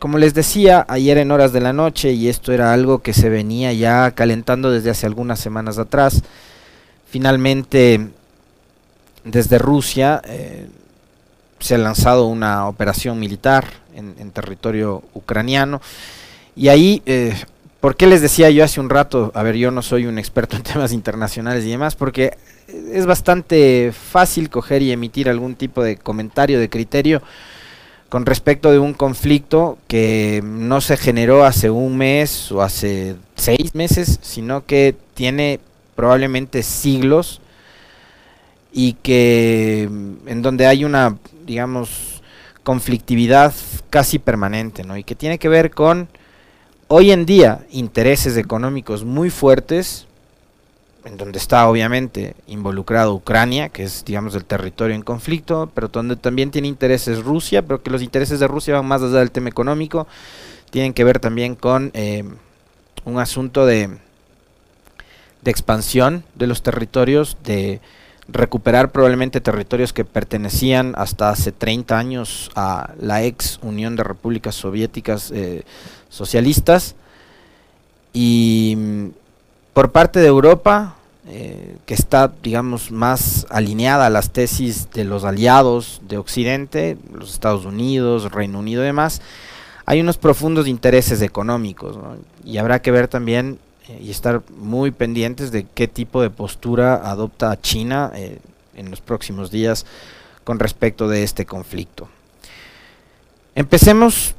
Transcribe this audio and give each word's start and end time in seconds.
como 0.00 0.16
les 0.16 0.32
decía 0.32 0.86
ayer 0.88 1.18
en 1.18 1.30
horas 1.30 1.52
de 1.52 1.60
la 1.60 1.74
noche, 1.74 2.12
y 2.12 2.28
esto 2.28 2.52
era 2.52 2.72
algo 2.72 3.00
que 3.00 3.12
se 3.12 3.28
venía 3.28 3.70
ya 3.74 4.10
calentando 4.12 4.70
desde 4.70 4.88
hace 4.88 5.04
algunas 5.04 5.38
semanas 5.38 5.76
atrás, 5.76 6.22
finalmente 7.06 8.08
desde 9.24 9.58
Rusia 9.58 10.22
eh, 10.24 10.68
se 11.58 11.74
ha 11.74 11.78
lanzado 11.78 12.26
una 12.28 12.66
operación 12.66 13.20
militar 13.20 13.66
en, 13.94 14.30
territorio 14.30 15.02
ucraniano. 15.12 15.82
Y 16.56 16.68
ahí, 16.68 17.02
eh, 17.04 17.34
¿por 17.80 17.94
qué 17.94 18.06
les 18.06 18.22
decía 18.22 18.48
yo 18.48 18.64
hace 18.64 18.80
un 18.80 18.88
rato? 18.88 19.30
A 19.34 19.42
ver, 19.42 19.56
yo 19.56 19.70
no 19.70 19.82
soy 19.82 20.06
un 20.06 20.18
experto 20.18 20.56
en 20.56 20.62
temas 20.72 20.94
internacionales 20.94 21.66
y 21.66 21.70
demás, 21.72 21.94
porque 21.94 22.38
es 22.90 23.04
bastante 23.04 23.92
fácil 23.92 24.48
coger 24.48 24.80
y 24.80 24.92
emitir 24.92 25.28
algún 25.28 25.56
tipo 25.56 25.82
de 25.82 25.98
comentario, 25.98 26.58
de 26.58 26.70
criterio 26.70 27.20
con 28.10 28.26
respecto 28.26 28.72
de 28.72 28.80
un 28.80 28.92
conflicto 28.92 29.78
que 29.86 30.42
no 30.44 30.80
se 30.80 30.96
generó 30.96 31.44
hace 31.44 31.70
un 31.70 31.96
mes 31.96 32.50
o 32.50 32.60
hace 32.60 33.14
seis 33.36 33.74
meses, 33.74 34.18
sino 34.20 34.66
que 34.66 34.96
tiene 35.14 35.60
probablemente 35.94 36.64
siglos 36.64 37.40
y 38.72 38.94
que 38.94 39.84
en 39.84 40.42
donde 40.42 40.66
hay 40.66 40.84
una, 40.84 41.16
digamos, 41.46 42.20
conflictividad 42.64 43.54
casi 43.90 44.18
permanente, 44.18 44.82
¿no? 44.82 44.96
Y 44.96 45.04
que 45.04 45.14
tiene 45.14 45.38
que 45.38 45.48
ver 45.48 45.70
con 45.70 46.08
hoy 46.88 47.12
en 47.12 47.26
día 47.26 47.64
intereses 47.70 48.36
económicos 48.36 49.04
muy 49.04 49.30
fuertes 49.30 50.08
en 51.04 51.16
donde 51.16 51.38
está 51.38 51.68
obviamente 51.68 52.34
involucrado 52.46 53.14
Ucrania, 53.14 53.68
que 53.68 53.84
es 53.84 54.04
digamos 54.04 54.34
el 54.34 54.44
territorio 54.44 54.94
en 54.94 55.02
conflicto, 55.02 55.70
pero 55.74 55.88
donde 55.88 56.16
también 56.16 56.50
tiene 56.50 56.68
intereses 56.68 57.22
Rusia, 57.22 57.62
pero 57.62 57.82
que 57.82 57.90
los 57.90 58.02
intereses 58.02 58.40
de 58.40 58.48
Rusia 58.48 58.74
van 58.74 58.86
más 58.86 59.02
allá 59.02 59.18
del 59.18 59.30
tema 59.30 59.48
económico, 59.48 60.06
tienen 60.70 60.92
que 60.92 61.04
ver 61.04 61.18
también 61.18 61.54
con 61.54 61.90
eh, 61.94 62.24
un 63.04 63.18
asunto 63.18 63.66
de, 63.66 63.88
de 65.42 65.50
expansión 65.50 66.24
de 66.34 66.46
los 66.46 66.62
territorios, 66.62 67.36
de 67.44 67.80
recuperar 68.28 68.92
probablemente 68.92 69.40
territorios 69.40 69.92
que 69.92 70.04
pertenecían 70.04 70.94
hasta 70.96 71.30
hace 71.30 71.52
30 71.52 71.98
años 71.98 72.50
a 72.54 72.94
la 73.00 73.24
ex 73.24 73.58
Unión 73.62 73.96
de 73.96 74.04
Repúblicas 74.04 74.54
Soviéticas 74.54 75.30
eh, 75.34 75.64
Socialistas. 76.08 76.94
Y 78.12 78.76
por 79.72 79.92
parte 79.92 80.20
de 80.20 80.26
Europa, 80.26 80.96
eh, 81.28 81.76
que 81.86 81.94
está, 81.94 82.32
digamos, 82.42 82.90
más 82.90 83.46
alineada 83.50 84.06
a 84.06 84.10
las 84.10 84.30
tesis 84.30 84.90
de 84.90 85.04
los 85.04 85.24
aliados 85.24 86.00
de 86.08 86.18
Occidente, 86.18 86.96
los 87.12 87.32
Estados 87.32 87.64
Unidos, 87.64 88.32
Reino 88.32 88.58
Unido 88.58 88.82
y 88.82 88.86
demás, 88.86 89.22
hay 89.86 90.00
unos 90.00 90.18
profundos 90.18 90.66
intereses 90.66 91.22
económicos, 91.22 91.98
y 92.44 92.58
habrá 92.58 92.82
que 92.82 92.90
ver 92.90 93.08
también 93.08 93.58
eh, 93.88 93.98
y 94.02 94.10
estar 94.10 94.42
muy 94.56 94.90
pendientes 94.90 95.52
de 95.52 95.64
qué 95.64 95.88
tipo 95.88 96.22
de 96.22 96.30
postura 96.30 96.94
adopta 96.94 97.60
China 97.60 98.10
eh, 98.14 98.38
en 98.74 98.90
los 98.90 99.00
próximos 99.00 99.50
días 99.50 99.86
con 100.44 100.58
respecto 100.58 101.08
de 101.08 101.22
este 101.22 101.44
conflicto. 101.44 102.08
Empecemos 103.54 104.34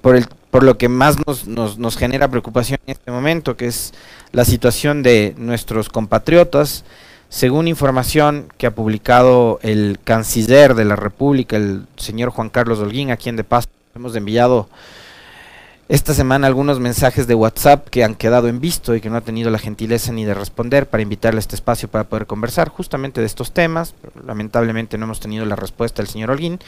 por 0.00 0.16
el 0.16 0.26
por 0.54 0.62
lo 0.62 0.78
que 0.78 0.88
más 0.88 1.16
nos, 1.26 1.48
nos, 1.48 1.96
genera 1.96 2.28
preocupación 2.28 2.78
en 2.86 2.92
este 2.92 3.10
momento, 3.10 3.56
que 3.56 3.66
es 3.66 3.92
la 4.30 4.44
situación 4.44 5.02
de 5.02 5.34
nuestros 5.36 5.88
compatriotas. 5.88 6.84
Según 7.28 7.66
información 7.66 8.46
que 8.56 8.68
ha 8.68 8.70
publicado 8.72 9.58
el 9.62 9.98
canciller 10.04 10.76
de 10.76 10.84
la 10.84 10.94
República, 10.94 11.56
el 11.56 11.88
señor 11.96 12.30
Juan 12.30 12.50
Carlos 12.50 12.78
Holguín, 12.78 13.10
a 13.10 13.16
quien 13.16 13.34
de 13.34 13.42
paso 13.42 13.66
hemos 13.96 14.14
enviado 14.14 14.68
esta 15.88 16.14
semana 16.14 16.46
algunos 16.46 16.78
mensajes 16.78 17.26
de 17.26 17.34
WhatsApp 17.34 17.88
que 17.88 18.04
han 18.04 18.14
quedado 18.14 18.46
en 18.46 18.60
visto 18.60 18.94
y 18.94 19.00
que 19.00 19.10
no 19.10 19.16
ha 19.16 19.22
tenido 19.22 19.50
la 19.50 19.58
gentileza 19.58 20.12
ni 20.12 20.24
de 20.24 20.34
responder 20.34 20.88
para 20.88 21.02
invitarle 21.02 21.38
a 21.38 21.40
este 21.40 21.56
espacio 21.56 21.88
para 21.88 22.04
poder 22.04 22.26
conversar 22.28 22.68
justamente 22.68 23.20
de 23.20 23.26
estos 23.26 23.50
temas. 23.50 23.96
lamentablemente 24.24 24.98
no 24.98 25.06
hemos 25.06 25.18
tenido 25.18 25.44
la 25.46 25.56
respuesta 25.56 26.00
del 26.00 26.08
señor 26.12 26.30
Holguín. 26.30 26.60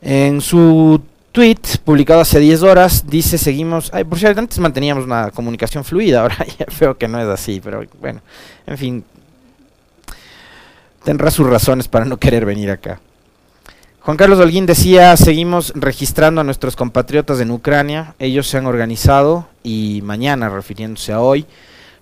En 0.00 0.40
su 0.40 1.00
tweet 1.32 1.78
publicado 1.82 2.20
hace 2.20 2.38
10 2.38 2.62
horas 2.62 3.06
dice 3.06 3.38
seguimos, 3.38 3.90
ay, 3.92 4.04
por 4.04 4.18
cierto, 4.18 4.38
antes 4.38 4.58
manteníamos 4.58 5.04
una 5.04 5.30
comunicación 5.30 5.82
fluida, 5.82 6.20
ahora 6.22 6.36
ya 6.58 6.66
veo 6.78 6.96
que 6.96 7.08
no 7.08 7.20
es 7.20 7.26
así, 7.26 7.60
pero 7.62 7.82
bueno, 8.00 8.20
en 8.66 8.78
fin, 8.78 9.04
tendrá 11.02 11.30
sus 11.30 11.48
razones 11.48 11.88
para 11.88 12.04
no 12.04 12.18
querer 12.18 12.44
venir 12.44 12.70
acá. 12.70 13.00
Juan 14.00 14.16
Carlos 14.16 14.40
Holguín 14.40 14.66
decía, 14.66 15.16
seguimos 15.16 15.72
registrando 15.76 16.40
a 16.40 16.44
nuestros 16.44 16.76
compatriotas 16.76 17.40
en 17.40 17.50
Ucrania, 17.50 18.14
ellos 18.18 18.48
se 18.48 18.58
han 18.58 18.66
organizado 18.66 19.48
y 19.62 20.00
mañana, 20.02 20.48
refiriéndose 20.48 21.12
a 21.12 21.20
hoy, 21.20 21.46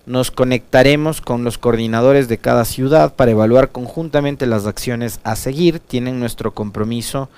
nos 0.07 0.31
conectaremos 0.31 1.21
con 1.21 1.43
los 1.43 1.59
coordinadores 1.59 2.27
de 2.27 2.39
cada 2.39 2.65
ciudad 2.65 3.13
para 3.13 3.31
evaluar 3.31 3.69
conjuntamente 3.69 4.47
las 4.47 4.65
acciones 4.65 5.19
a 5.23 5.35
seguir, 5.35 5.79
tienen 5.79 6.19
nuestro 6.19 6.55
compromiso 6.55 7.29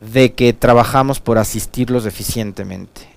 de 0.00 0.32
que 0.32 0.52
trabajamos 0.52 1.20
por 1.20 1.38
asistirlos 1.38 2.06
eficientemente. 2.06 3.08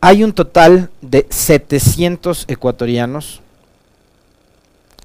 Hay 0.00 0.22
un 0.22 0.32
total 0.32 0.90
de 1.00 1.26
700 1.28 2.44
ecuatorianos 2.48 3.40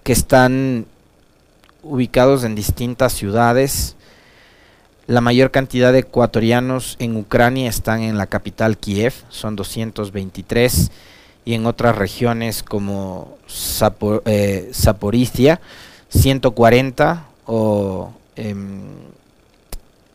que 0.03 0.13
están 0.13 0.85
ubicados 1.81 2.44
en 2.44 2.56
distintas 2.56 3.13
ciudades. 3.13 3.96
La 5.07 5.22
mayor 5.22 5.52
cantidad 5.52 5.91
de 5.91 6.00
ecuatorianos 6.00 6.96
en 7.00 7.18
Ucrania 7.18 7.69
están 7.69 8.02
en 8.02 8.18
la 8.18 8.28
capital 8.28 8.78
Kiev, 8.78 9.13
son 9.29 9.56
223, 9.56 10.91
y 11.46 11.56
en 11.56 11.66
otras 11.66 11.97
regiones 11.97 12.63
como 12.63 13.38
Zapor, 13.50 14.23
eh, 14.25 14.72
140 16.09 17.25
o 17.46 18.13
em, 18.35 18.84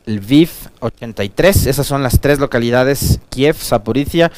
Lviv 0.09 0.49
83, 0.81 1.67
esas 1.67 1.87
son 1.87 2.03
las 2.03 2.19
tres 2.19 2.39
localidades, 2.39 3.21
Kiev, 3.29 3.57
Zaporizhia, 3.57 4.33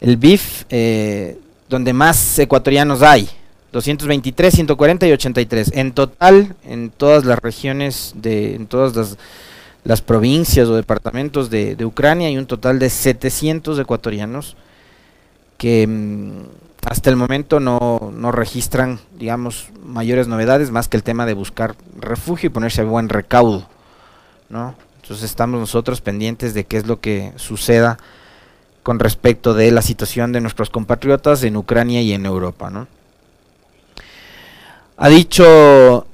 Lviv, 0.00 0.40
eh, 0.70 1.38
donde 1.68 1.92
más 1.92 2.38
ecuatorianos 2.38 3.02
hay, 3.02 3.28
223, 3.72 4.54
140 4.54 5.06
y 5.06 5.12
83. 5.12 5.72
En 5.74 5.92
total, 5.92 6.56
en 6.64 6.88
todas 6.88 7.26
las 7.26 7.38
regiones, 7.40 8.14
de, 8.16 8.54
en 8.54 8.66
todas 8.66 9.18
las, 9.84 10.00
provincias 10.00 10.66
o 10.68 10.74
departamentos 10.74 11.50
de, 11.50 11.76
Ucrania, 11.84 12.28
hay 12.28 12.38
un 12.38 12.46
total 12.46 12.78
de 12.78 12.88
700 12.88 13.78
ecuatorianos 13.78 14.56
que 15.58 15.86
mm, 15.86 16.88
hasta 16.88 17.10
el 17.10 17.16
momento 17.16 17.60
no, 17.60 18.12
no 18.14 18.32
registran, 18.32 18.98
digamos, 19.18 19.68
mayores 19.84 20.26
novedades 20.26 20.70
más 20.70 20.88
que 20.88 20.96
el 20.96 21.02
tema 21.02 21.26
de 21.26 21.34
buscar 21.34 21.74
refugio 21.98 22.46
y 22.46 22.50
ponerse 22.50 22.80
a 22.80 22.84
buen 22.84 23.10
recaudo. 23.10 23.68
¿No? 24.48 24.74
Entonces 25.02 25.24
estamos 25.24 25.60
nosotros 25.60 26.00
pendientes 26.00 26.52
de 26.52 26.64
qué 26.64 26.78
es 26.78 26.86
lo 26.86 27.00
que 27.00 27.32
suceda 27.36 27.96
con 28.82 28.98
respecto 28.98 29.54
de 29.54 29.70
la 29.70 29.82
situación 29.82 30.32
de 30.32 30.40
nuestros 30.40 30.70
compatriotas 30.70 31.42
en 31.42 31.56
Ucrania 31.56 32.02
y 32.02 32.12
en 32.12 32.26
Europa. 32.26 32.70
¿no? 32.70 32.88
Ha 34.96 35.08
dicho 35.08 36.06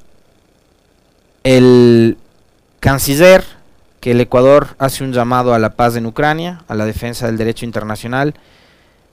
el 1.44 2.16
canciller 2.80 3.44
que 4.00 4.10
el 4.10 4.20
Ecuador 4.20 4.68
hace 4.78 5.04
un 5.04 5.12
llamado 5.12 5.54
a 5.54 5.58
la 5.58 5.74
paz 5.74 5.96
en 5.96 6.06
Ucrania, 6.06 6.64
a 6.66 6.74
la 6.74 6.84
defensa 6.84 7.26
del 7.26 7.36
derecho 7.36 7.64
internacional 7.64 8.34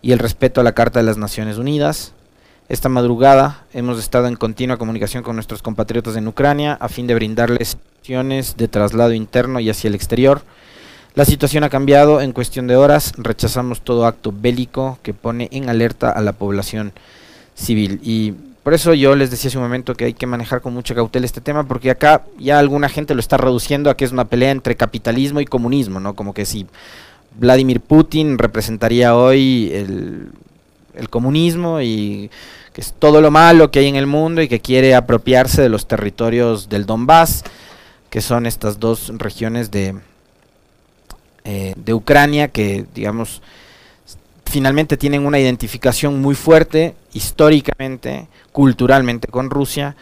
y 0.02 0.14
el 0.14 0.20
respeto 0.20 0.62
a 0.62 0.64
la 0.64 0.74
Carta 0.74 1.00
de 1.00 1.06
las 1.06 1.18
Naciones 1.18 1.58
Unidas. 1.58 2.14
Esta 2.70 2.88
madrugada 2.88 3.66
hemos 3.74 3.98
estado 3.98 4.28
en 4.28 4.36
continua 4.36 4.78
comunicación 4.78 5.24
con 5.24 5.36
nuestros 5.36 5.64
compatriotas 5.64 6.16
en 6.16 6.28
Ucrania 6.28 6.78
a 6.80 6.88
fin 6.88 7.08
de 7.08 7.16
brindarles 7.16 7.80
opciones 7.98 8.58
de 8.58 8.68
traslado 8.68 9.14
interno 9.14 9.60
y 9.60 9.72
hacia 9.72 9.88
el 9.88 9.96
exterior. 9.96 10.44
La 11.16 11.26
situación 11.26 11.64
ha 11.64 11.72
cambiado 11.72 12.22
en 12.22 12.32
cuestión 12.32 12.68
de 12.68 12.76
horas. 12.76 13.14
Rechazamos 13.18 13.82
todo 13.82 14.06
acto 14.06 14.32
bélico 14.32 15.00
que 15.02 15.16
pone 15.16 15.50
en 15.52 15.68
alerta 15.68 16.12
a 16.12 16.22
la 16.22 16.34
población 16.34 16.94
civil. 17.56 18.00
Y 18.04 18.34
por 18.62 18.76
eso 18.76 18.94
yo 18.94 19.16
les 19.16 19.32
decía 19.32 19.48
hace 19.48 19.58
un 19.58 19.64
momento 19.64 19.96
que 19.96 20.06
hay 20.06 20.14
que 20.14 20.28
manejar 20.28 20.62
con 20.62 20.76
mucha 20.76 20.94
cautela 20.94 21.26
este 21.26 21.42
tema, 21.42 21.68
porque 21.68 21.90
acá 21.90 22.22
ya 22.38 22.60
alguna 22.60 22.88
gente 22.88 23.16
lo 23.16 23.20
está 23.20 23.38
reduciendo 23.38 23.90
a 23.90 23.98
que 23.98 24.06
es 24.06 24.12
una 24.12 24.26
pelea 24.26 24.52
entre 24.52 24.76
capitalismo 24.76 25.42
y 25.42 25.46
comunismo, 25.46 26.00
¿no? 26.00 26.14
Como 26.14 26.36
que 26.36 26.46
si 26.46 26.68
Vladimir 27.36 27.82
Putin 27.82 28.38
representaría 28.38 29.16
hoy 29.16 29.72
el, 29.74 30.30
el 30.94 31.10
comunismo 31.10 31.82
y 31.82 32.30
que 32.74 32.82
es 32.82 32.94
todo 32.98 33.22
lo 33.22 33.32
malo 33.32 33.72
que 33.72 33.80
hay 33.80 33.88
en 33.88 33.96
el 33.96 34.08
mundo 34.08 34.42
y 34.42 34.48
que 34.48 34.60
quiere 34.60 34.96
apropiarse 34.96 35.62
de 35.62 35.70
los 35.70 35.88
territorios 35.88 36.70
del 36.70 36.86
Donbass, 36.86 37.44
que 38.10 38.22
son 38.22 38.46
estas 38.46 38.80
dos 38.80 39.12
regiones 39.18 39.72
de, 39.72 39.96
eh, 41.44 41.74
de 41.78 41.94
Ucrania 41.94 42.50
que, 42.50 42.86
digamos, 42.94 43.42
finalmente 44.46 44.98
tienen 44.98 45.26
una 45.26 45.40
identificación 45.40 46.22
muy 46.22 46.36
fuerte 46.36 46.96
históricamente, 47.14 48.28
culturalmente 48.52 49.28
con 49.28 49.50
Rusia, 49.50 49.96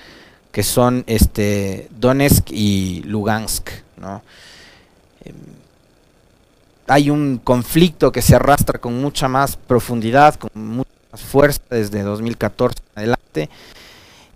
que 0.51 0.63
son 0.63 1.03
este 1.07 1.87
Donetsk 1.91 2.49
y 2.51 3.03
Lugansk, 3.03 3.69
¿no? 3.97 4.23
Em, 5.23 5.35
hay 6.87 7.09
un 7.09 7.39
conflicto 7.43 8.11
que 8.11 8.21
se 8.21 8.35
arrastra 8.35 8.79
con 8.79 8.99
mucha 8.99 9.27
más 9.27 9.57
profundidad, 9.57 10.35
con 10.35 10.49
mucha 10.55 10.89
fuerza 11.17 11.61
desde 11.69 12.03
2014 12.03 12.75
en 12.79 12.99
adelante. 12.99 13.49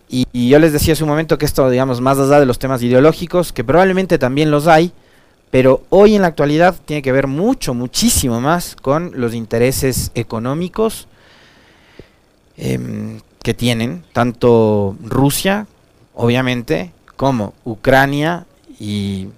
Y, 0.09 0.49
yo 0.49 0.59
les 0.59 0.73
decía 0.73 0.93
hace 0.93 1.03
un 1.03 1.09
momento 1.09 1.37
que 1.37 1.45
esto, 1.45 1.69
digamos, 1.69 2.01
más 2.01 2.19
allá 2.19 2.39
de 2.39 2.45
los 2.45 2.59
temas 2.59 2.83
ideológicos, 2.83 3.53
que 3.53 3.63
probablemente 3.63 4.17
también 4.17 4.51
los 4.51 4.67
hay, 4.67 4.91
pero 5.51 5.83
hoy 5.89 6.15
en 6.15 6.21
la 6.21 6.27
actualidad 6.27 6.75
tiene 6.83 7.01
que 7.01 7.13
ver 7.13 7.27
mucho, 7.27 7.73
muchísimo 7.73 8.41
más 8.41 8.75
con 8.75 9.11
los 9.15 9.33
intereses 9.33 10.11
económicos 10.13 11.07
em, 12.57 13.21
que 13.41 13.53
tienen 13.53 14.03
tanto 14.11 14.97
Rusia, 15.01 15.67
obviamente, 16.13 16.91
como 17.15 17.53
Ucrania 17.63 18.45
y 18.79 19.29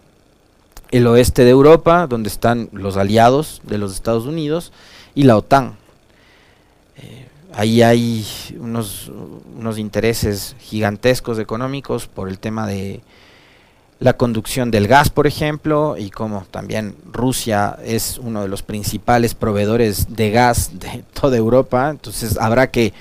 el 0.89 1.07
oeste 1.07 1.43
de 1.43 1.49
Europa, 1.49 2.07
donde 2.07 2.29
están 2.29 2.69
los 2.71 2.97
aliados 2.97 3.61
de 3.63 3.77
los 3.77 3.93
Estados 3.93 4.25
Unidos, 4.25 4.71
y 5.15 5.23
la 5.23 5.37
OTAN. 5.37 5.75
Eh, 6.97 7.22
ahí 7.53 7.81
hay 7.81 8.25
unos, 8.59 9.09
intereses 9.77 10.55
gigantescos 10.59 11.39
económicos 11.39 12.07
por 12.07 12.27
el 12.29 12.39
tema 12.39 12.67
de 12.67 13.01
la 13.99 14.13
conducción 14.13 14.71
del 14.71 14.87
gas, 14.87 15.09
por 15.09 15.27
ejemplo, 15.27 15.95
y 15.97 16.09
como 16.09 16.45
también 16.51 16.95
Rusia 17.09 17.77
es 17.83 18.17
uno 18.17 18.41
de 18.41 18.49
los 18.49 18.63
principales 18.63 19.33
proveedores 19.33 20.15
de 20.15 20.31
gas 20.31 20.79
de 20.79 21.03
toda 21.13 21.37
Europa, 21.37 21.89
entonces 21.89 22.37
habrá 22.37 22.69
que 22.69 22.93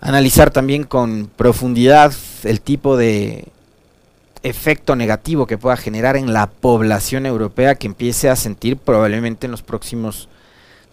analizar 0.00 0.50
también 0.50 0.84
con 0.84 1.30
profundidad 1.34 2.12
el 2.44 2.60
tipo 2.60 2.96
de 2.96 3.48
efecto 4.42 4.94
negativo 4.94 5.46
que 5.46 5.58
pueda 5.58 5.76
generar 5.76 6.16
en 6.16 6.32
la 6.32 6.48
población 6.48 7.26
europea 7.26 7.74
que 7.74 7.86
empiece 7.86 8.28
a 8.28 8.36
sentir 8.36 8.76
probablemente 8.76 9.46
en 9.46 9.50
los 9.50 9.62
próximos 9.62 10.28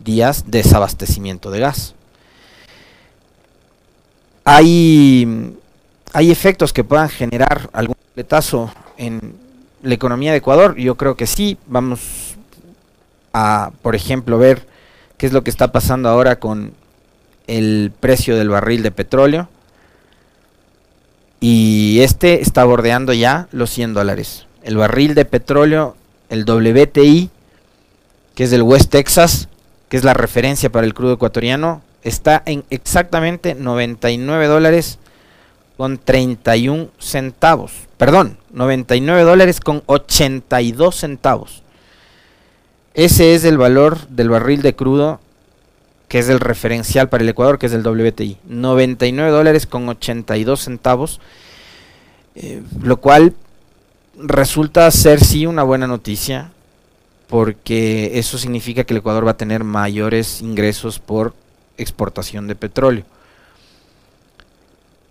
días 0.04 0.46
desabastecimiento 0.48 1.52
de 1.52 1.60
gas. 1.60 1.96
Hay, 4.46 5.56
hay 6.14 6.32
efectos 6.32 6.72
que 6.72 6.84
puedan 6.84 7.10
generar 7.10 7.70
algún 7.74 7.96
letazo 8.16 8.72
en 8.98 9.36
la 9.82 9.94
economía 9.94 10.32
de 10.32 10.38
Ecuador. 10.38 10.76
Yo 10.78 10.96
creo 10.96 11.16
que 11.16 11.28
sí. 11.28 11.58
Vamos 11.68 12.36
a, 13.34 13.72
por 13.82 13.96
ejemplo, 13.96 14.38
ver 14.38 14.68
qué 15.18 15.26
es 15.26 15.34
lo 15.34 15.44
que 15.44 15.50
está 15.50 15.72
pasando 15.72 16.10
ahora 16.10 16.38
con 16.38 16.74
el 17.48 17.92
precio 18.00 18.38
del 18.38 18.50
barril 18.50 18.84
de 18.84 18.92
petróleo 18.92 19.50
y 21.40 22.00
este 22.02 22.42
está 22.42 22.64
bordeando 22.64 23.14
ya 23.14 23.48
los 23.52 23.70
100 23.70 23.94
dólares. 23.94 24.48
El 24.64 24.78
barril 24.78 25.14
de 25.14 25.26
petróleo, 25.26 25.96
el 26.30 26.44
WTI, 26.44 27.30
que 28.34 28.44
es 28.44 28.52
del 28.52 28.64
West 28.64 28.90
Texas, 28.90 29.48
que 29.90 29.98
es 29.98 30.04
la 30.04 30.14
referencia 30.14 30.72
para 30.72 30.88
el 30.88 30.94
crudo 30.94 31.14
ecuatoriano, 31.14 31.84
está 32.06 32.42
en 32.46 32.64
exactamente 32.70 33.56
99 33.56 34.46
dólares 34.48 35.00
con 35.76 35.98
31 35.98 36.90
centavos. 37.00 37.74
Perdón, 37.98 38.38
99 38.52 39.24
dólares 39.24 39.60
con 39.60 39.84
82 39.88 40.96
centavos. 40.96 41.64
Ese 42.94 43.36
es 43.36 43.44
el 43.44 43.58
valor 43.58 44.08
del 44.08 44.30
barril 44.30 44.62
de 44.62 44.76
crudo 44.76 45.20
que 46.08 46.20
es 46.20 46.30
el 46.30 46.40
referencial 46.40 47.10
para 47.10 47.24
el 47.24 47.30
Ecuador, 47.30 47.58
que 47.58 47.66
es 47.66 47.74
el 47.74 47.86
WTI. 47.86 48.38
99 48.48 49.32
dólares 49.32 49.66
con 49.66 49.90
82 49.90 50.62
centavos, 50.62 51.20
eh, 52.36 52.62
lo 52.82 52.98
cual 52.98 53.34
resulta 54.16 54.90
ser 54.92 55.20
sí 55.20 55.48
una 55.48 55.64
buena 55.64 55.88
noticia, 55.88 56.52
porque 57.28 58.12
eso 58.20 58.38
significa 58.38 58.84
que 58.84 58.94
el 58.94 59.00
Ecuador 59.00 59.26
va 59.26 59.32
a 59.32 59.38
tener 59.38 59.64
mayores 59.64 60.42
ingresos 60.42 61.00
por 61.00 61.34
exportación 61.78 62.48
de 62.48 62.56
petróleo. 62.56 63.06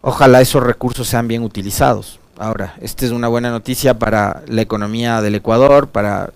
Ojalá 0.03 0.41
esos 0.41 0.63
recursos 0.63 1.09
sean 1.09 1.29
bien 1.29 1.43
utilizados. 1.43 2.21
Ahora, 2.37 2.75
esta 2.81 3.07
es 3.07 3.13
una 3.13 3.29
buena 3.29 3.51
noticia 3.51 3.99
para 3.99 4.43
la 4.47 4.61
economía 4.61 5.23
del 5.23 5.37
Ecuador, 5.37 5.89
para 5.89 6.31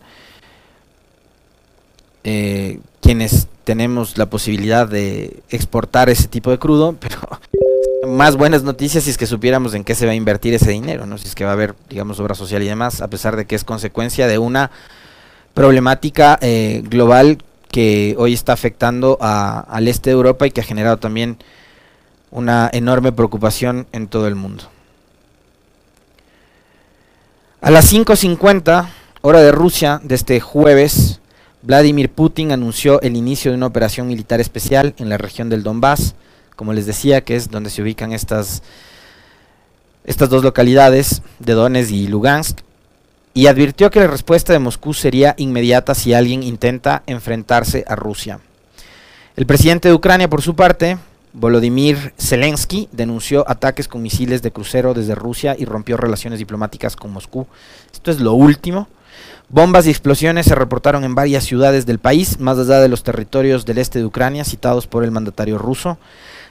eh, 2.25 2.81
quienes 3.01 3.49
tenemos 3.65 4.17
la 4.17 4.27
posibilidad 4.31 4.89
de 4.89 5.43
exportar 5.51 6.09
ese 6.09 6.29
tipo 6.29 6.51
de 6.51 6.59
crudo, 6.59 6.97
pero 7.01 7.19
más 8.07 8.37
buenas 8.37 8.63
noticias 8.63 9.05
si 9.05 9.11
es 9.11 9.19
que 9.19 9.27
supiéramos 9.27 9.75
en 9.75 9.85
qué 9.85 9.95
se 9.95 10.07
va 10.07 10.13
a 10.13 10.15
invertir 10.15 10.55
ese 10.55 10.71
dinero, 10.71 11.05
¿no? 11.05 11.19
Si 11.19 11.29
es 11.29 11.35
que 11.35 11.45
va 11.45 11.51
a 11.51 11.55
haber, 11.55 11.75
digamos, 11.91 12.21
obra 12.21 12.35
social 12.35 12.63
y 12.63 12.67
demás, 12.67 13.03
a 13.03 13.09
pesar 13.09 13.37
de 13.37 13.47
que 13.47 13.57
es 13.57 13.65
consecuencia 13.65 14.27
de 14.27 14.39
una 14.39 14.71
problemática 15.53 16.39
eh, 16.41 16.83
global 16.87 17.43
que 17.71 18.15
hoy 18.19 18.35
está 18.35 18.53
afectando 18.53 19.19
al 19.21 19.89
este 19.89 20.11
de 20.11 20.15
Europa 20.15 20.47
y 20.47 20.51
que 20.51 20.61
ha 20.61 20.65
generado 20.65 20.97
también 20.97 21.39
una 22.31 22.69
enorme 22.73 23.13
preocupación 23.13 23.87
en 23.93 24.09
todo 24.09 24.27
el 24.27 24.35
mundo. 24.35 24.65
A 27.61 27.71
las 27.71 27.93
5.50, 27.93 28.89
hora 29.23 29.41
de 29.41 29.53
Rusia, 29.53 30.01
de 30.03 30.15
este 30.15 30.41
jueves, 30.41 31.21
Vladimir 31.63 32.11
Putin 32.11 32.53
anunció 32.53 33.01
el 33.03 33.17
inicio 33.17 33.51
de 33.51 33.57
una 33.57 33.67
operación 33.67 34.07
militar 34.07 34.41
especial 34.41 34.95
en 34.99 35.09
la 35.09 35.19
región 35.19 35.49
del 35.49 35.65
Donbass, 35.65 36.15
como 36.55 36.73
les 36.73 36.87
decía, 36.87 37.23
que 37.23 37.37
es 37.37 37.51
donde 37.51 37.71
se 37.71 37.83
ubican 37.83 38.13
estas, 38.13 38.63
estas 40.05 40.29
dos 40.29 40.45
localidades 40.45 41.23
de 41.41 41.55
Donetsk 41.55 41.91
y 41.91 42.07
Lugansk, 42.07 42.61
y 43.39 43.47
advirtió 43.47 43.89
que 43.89 44.01
la 44.01 44.09
respuesta 44.09 44.53
de 44.53 44.59
Moscú 44.59 44.93
sería 44.93 45.37
inmediata 45.39 45.95
si 45.95 46.13
alguien 46.13 46.43
intenta 46.43 47.05
enfrentarse 47.07 47.85
a 47.87 47.95
Rusia. 47.95 48.41
El 49.37 49.47
presidente 49.47 49.87
de 49.87 49.95
Ucrania, 49.95 50.29
por 50.29 50.43
su 50.43 50.57
parte, 50.57 50.99
Volodymyr 51.35 52.15
Zelensky, 52.19 52.89
denunció 52.91 53.49
ataques 53.49 53.87
con 53.87 54.03
misiles 54.03 54.43
de 54.43 54.51
crucero 54.51 54.93
desde 54.93 55.15
Rusia 55.15 55.55
y 55.57 55.67
rompió 55.67 55.97
relaciones 55.97 56.41
diplomáticas 56.41 56.97
con 56.97 57.13
Moscú. 57.13 57.47
Esto 57.93 58.11
es 58.11 58.19
lo 58.19 58.33
último 58.33 58.89
Bombas 59.51 59.87
y 59.87 59.91
explosiones 59.91 60.45
se 60.45 60.55
reportaron 60.55 61.05
en 61.05 61.15
varias 61.15 61.43
ciudades 61.45 61.87
del 61.87 61.99
país, 61.99 62.39
más 62.39 62.59
allá 62.59 62.81
de 62.81 62.89
los 62.89 63.03
territorios 63.03 63.65
del 63.65 63.79
este 63.79 63.99
de 63.99 64.05
Ucrania 64.05 64.45
citados 64.45 64.87
por 64.87 65.05
el 65.05 65.11
mandatario 65.11 65.57
ruso. 65.57 65.97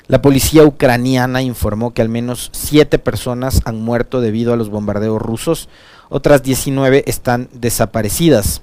La 0.07 0.21
policía 0.21 0.63
ucraniana 0.63 1.41
informó 1.41 1.93
que 1.93 2.01
al 2.01 2.07
menos 2.07 2.49
siete 2.53 2.97
personas 2.97 3.61
han 3.65 3.81
muerto 3.81 4.21
debido 4.21 4.53
a 4.53 4.55
los 4.55 4.69
bombardeos 4.69 5.21
rusos, 5.21 5.67
otras 6.07 6.43
19 6.43 7.03
están 7.07 7.49
desaparecidas. 7.51 8.61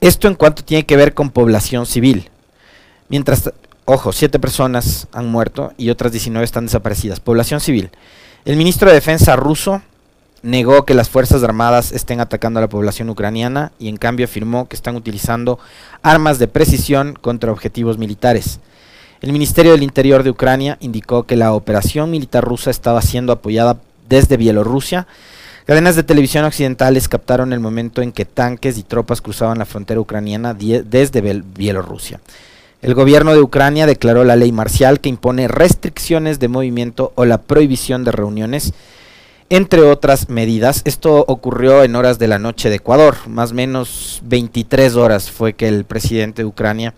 Esto 0.00 0.28
en 0.28 0.36
cuanto 0.36 0.62
tiene 0.62 0.86
que 0.86 0.96
ver 0.96 1.14
con 1.14 1.30
población 1.30 1.84
civil. 1.86 2.30
Mientras, 3.08 3.52
ojo, 3.86 4.12
siete 4.12 4.38
personas 4.38 5.08
han 5.12 5.26
muerto 5.26 5.72
y 5.76 5.90
otras 5.90 6.12
19 6.12 6.44
están 6.44 6.66
desaparecidas. 6.66 7.18
Población 7.18 7.60
civil. 7.60 7.90
El 8.44 8.56
ministro 8.56 8.88
de 8.88 8.94
Defensa 8.94 9.34
ruso 9.34 9.82
negó 10.42 10.84
que 10.84 10.94
las 10.94 11.08
Fuerzas 11.08 11.42
Armadas 11.42 11.90
estén 11.90 12.20
atacando 12.20 12.58
a 12.58 12.60
la 12.60 12.68
población 12.68 13.10
ucraniana 13.10 13.72
y 13.80 13.88
en 13.88 13.96
cambio 13.96 14.26
afirmó 14.26 14.68
que 14.68 14.76
están 14.76 14.94
utilizando 14.94 15.58
armas 16.02 16.38
de 16.38 16.46
precisión 16.46 17.18
contra 17.20 17.50
objetivos 17.50 17.98
militares. 17.98 18.60
El 19.22 19.32
Ministerio 19.32 19.72
del 19.72 19.82
Interior 19.82 20.22
de 20.22 20.30
Ucrania 20.30 20.76
indicó 20.80 21.22
que 21.22 21.36
la 21.36 21.54
operación 21.54 22.10
militar 22.10 22.44
rusa 22.44 22.70
estaba 22.70 23.00
siendo 23.00 23.32
apoyada 23.32 23.78
desde 24.08 24.36
Bielorrusia. 24.36 25.06
Cadenas 25.64 25.96
de 25.96 26.02
televisión 26.02 26.44
occidentales 26.44 27.08
captaron 27.08 27.52
el 27.52 27.60
momento 27.60 28.02
en 28.02 28.12
que 28.12 28.24
tanques 28.24 28.78
y 28.78 28.82
tropas 28.82 29.20
cruzaban 29.20 29.58
la 29.58 29.64
frontera 29.64 30.00
ucraniana 30.00 30.54
desde 30.54 31.42
Bielorrusia. 31.42 32.20
El 32.82 32.94
gobierno 32.94 33.32
de 33.32 33.40
Ucrania 33.40 33.86
declaró 33.86 34.22
la 34.22 34.36
ley 34.36 34.52
marcial 34.52 35.00
que 35.00 35.08
impone 35.08 35.48
restricciones 35.48 36.38
de 36.38 36.48
movimiento 36.48 37.12
o 37.14 37.24
la 37.24 37.38
prohibición 37.38 38.04
de 38.04 38.12
reuniones 38.12 38.74
entre 39.48 39.80
otras 39.82 40.28
medidas. 40.28 40.82
Esto 40.84 41.24
ocurrió 41.26 41.84
en 41.84 41.96
horas 41.96 42.18
de 42.18 42.28
la 42.28 42.38
noche 42.38 42.68
de 42.68 42.76
Ecuador, 42.76 43.16
más 43.26 43.52
o 43.52 43.54
menos 43.54 44.20
23 44.24 44.94
horas 44.96 45.30
fue 45.30 45.54
que 45.54 45.68
el 45.68 45.84
presidente 45.84 46.42
de 46.42 46.46
Ucrania 46.46 46.94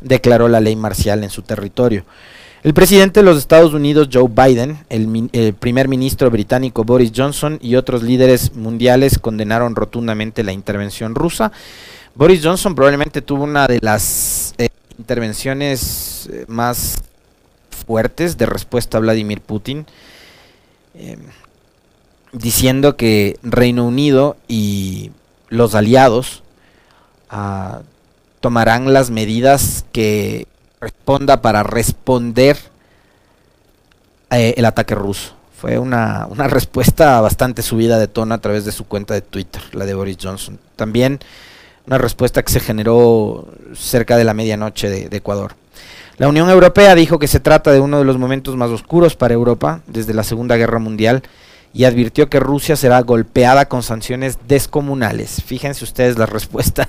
declaró 0.00 0.48
la 0.48 0.60
ley 0.60 0.76
marcial 0.76 1.24
en 1.24 1.30
su 1.30 1.42
territorio. 1.42 2.04
El 2.64 2.74
presidente 2.74 3.20
de 3.20 3.24
los 3.24 3.38
Estados 3.38 3.72
Unidos, 3.72 4.08
Joe 4.12 4.28
Biden, 4.28 4.78
el, 4.88 5.54
primer 5.54 5.86
ministro 5.86 6.28
británico 6.30 6.82
Boris 6.82 7.12
Johnson 7.14 7.58
y 7.62 7.76
otros 7.76 8.02
líderes 8.02 8.54
mundiales 8.56 9.18
condenaron 9.18 9.76
rotundamente 9.76 10.42
la 10.42 10.52
intervención 10.52 11.14
rusa. 11.14 11.52
Boris 12.16 12.40
Johnson 12.42 12.74
probablemente 12.74 13.22
tuvo 13.22 13.44
una 13.44 13.68
de 13.68 13.78
las 13.80 14.54
eh, 14.58 14.70
intervenciones 14.98 16.28
eh, 16.32 16.44
más 16.48 16.98
fuertes 17.86 18.36
de 18.36 18.46
respuesta 18.46 18.98
a 18.98 19.02
Vladimir 19.02 19.40
Putin. 19.40 19.86
Em, 20.94 21.20
diciendo 22.32 22.96
que 22.96 23.38
Reino 23.42 23.86
Unido 23.86 24.36
y 24.48 25.12
los 25.48 25.74
aliados 25.74 26.42
ah, 27.30 27.82
tomarán 28.40 28.92
las 28.92 29.10
medidas 29.10 29.84
que 29.92 30.46
responda 30.80 31.42
para 31.42 31.62
responder 31.62 32.56
eh, 34.30 34.54
el 34.56 34.64
ataque 34.64 34.94
ruso. 34.94 35.34
Fue 35.60 35.78
una, 35.78 36.26
una, 36.30 36.46
respuesta 36.48 37.20
bastante 37.20 37.62
subida 37.62 37.98
de 37.98 38.08
tono 38.08 38.34
a 38.34 38.38
través 38.38 38.64
de 38.64 38.72
su 38.72 38.86
cuenta 38.86 39.14
de 39.14 39.22
Twitter, 39.22 39.62
la 39.72 39.86
de 39.86 39.94
Boris 39.94 40.18
Johnson. 40.22 40.58
También 40.76 41.18
una 41.86 41.98
respuesta 41.98 42.42
que 42.42 42.52
se 42.52 42.60
generó 42.60 43.48
cerca 43.74 44.16
de 44.16 44.24
la 44.24 44.34
medianoche 44.34 44.90
de, 44.90 45.08
de 45.08 45.16
Ecuador. 45.16 45.54
La 46.18 46.28
Unión 46.28 46.50
Europea 46.50 46.94
dijo 46.94 47.18
que 47.18 47.28
se 47.28 47.40
trata 47.40 47.72
de 47.72 47.80
uno 47.80 47.98
de 47.98 48.04
los 48.04 48.18
momentos 48.18 48.56
más 48.56 48.70
oscuros 48.70 49.16
para 49.16 49.34
Europa 49.34 49.80
desde 49.86 50.14
la 50.14 50.24
Segunda 50.24 50.56
Guerra 50.56 50.78
Mundial 50.80 51.22
y 51.72 51.84
advirtió 51.84 52.28
que 52.28 52.40
Rusia 52.40 52.76
será 52.76 53.00
golpeada 53.02 53.66
con 53.66 53.82
sanciones 53.82 54.38
descomunales. 54.48 55.42
Fíjense 55.44 55.84
ustedes 55.84 56.18
la 56.18 56.26
respuesta 56.26 56.88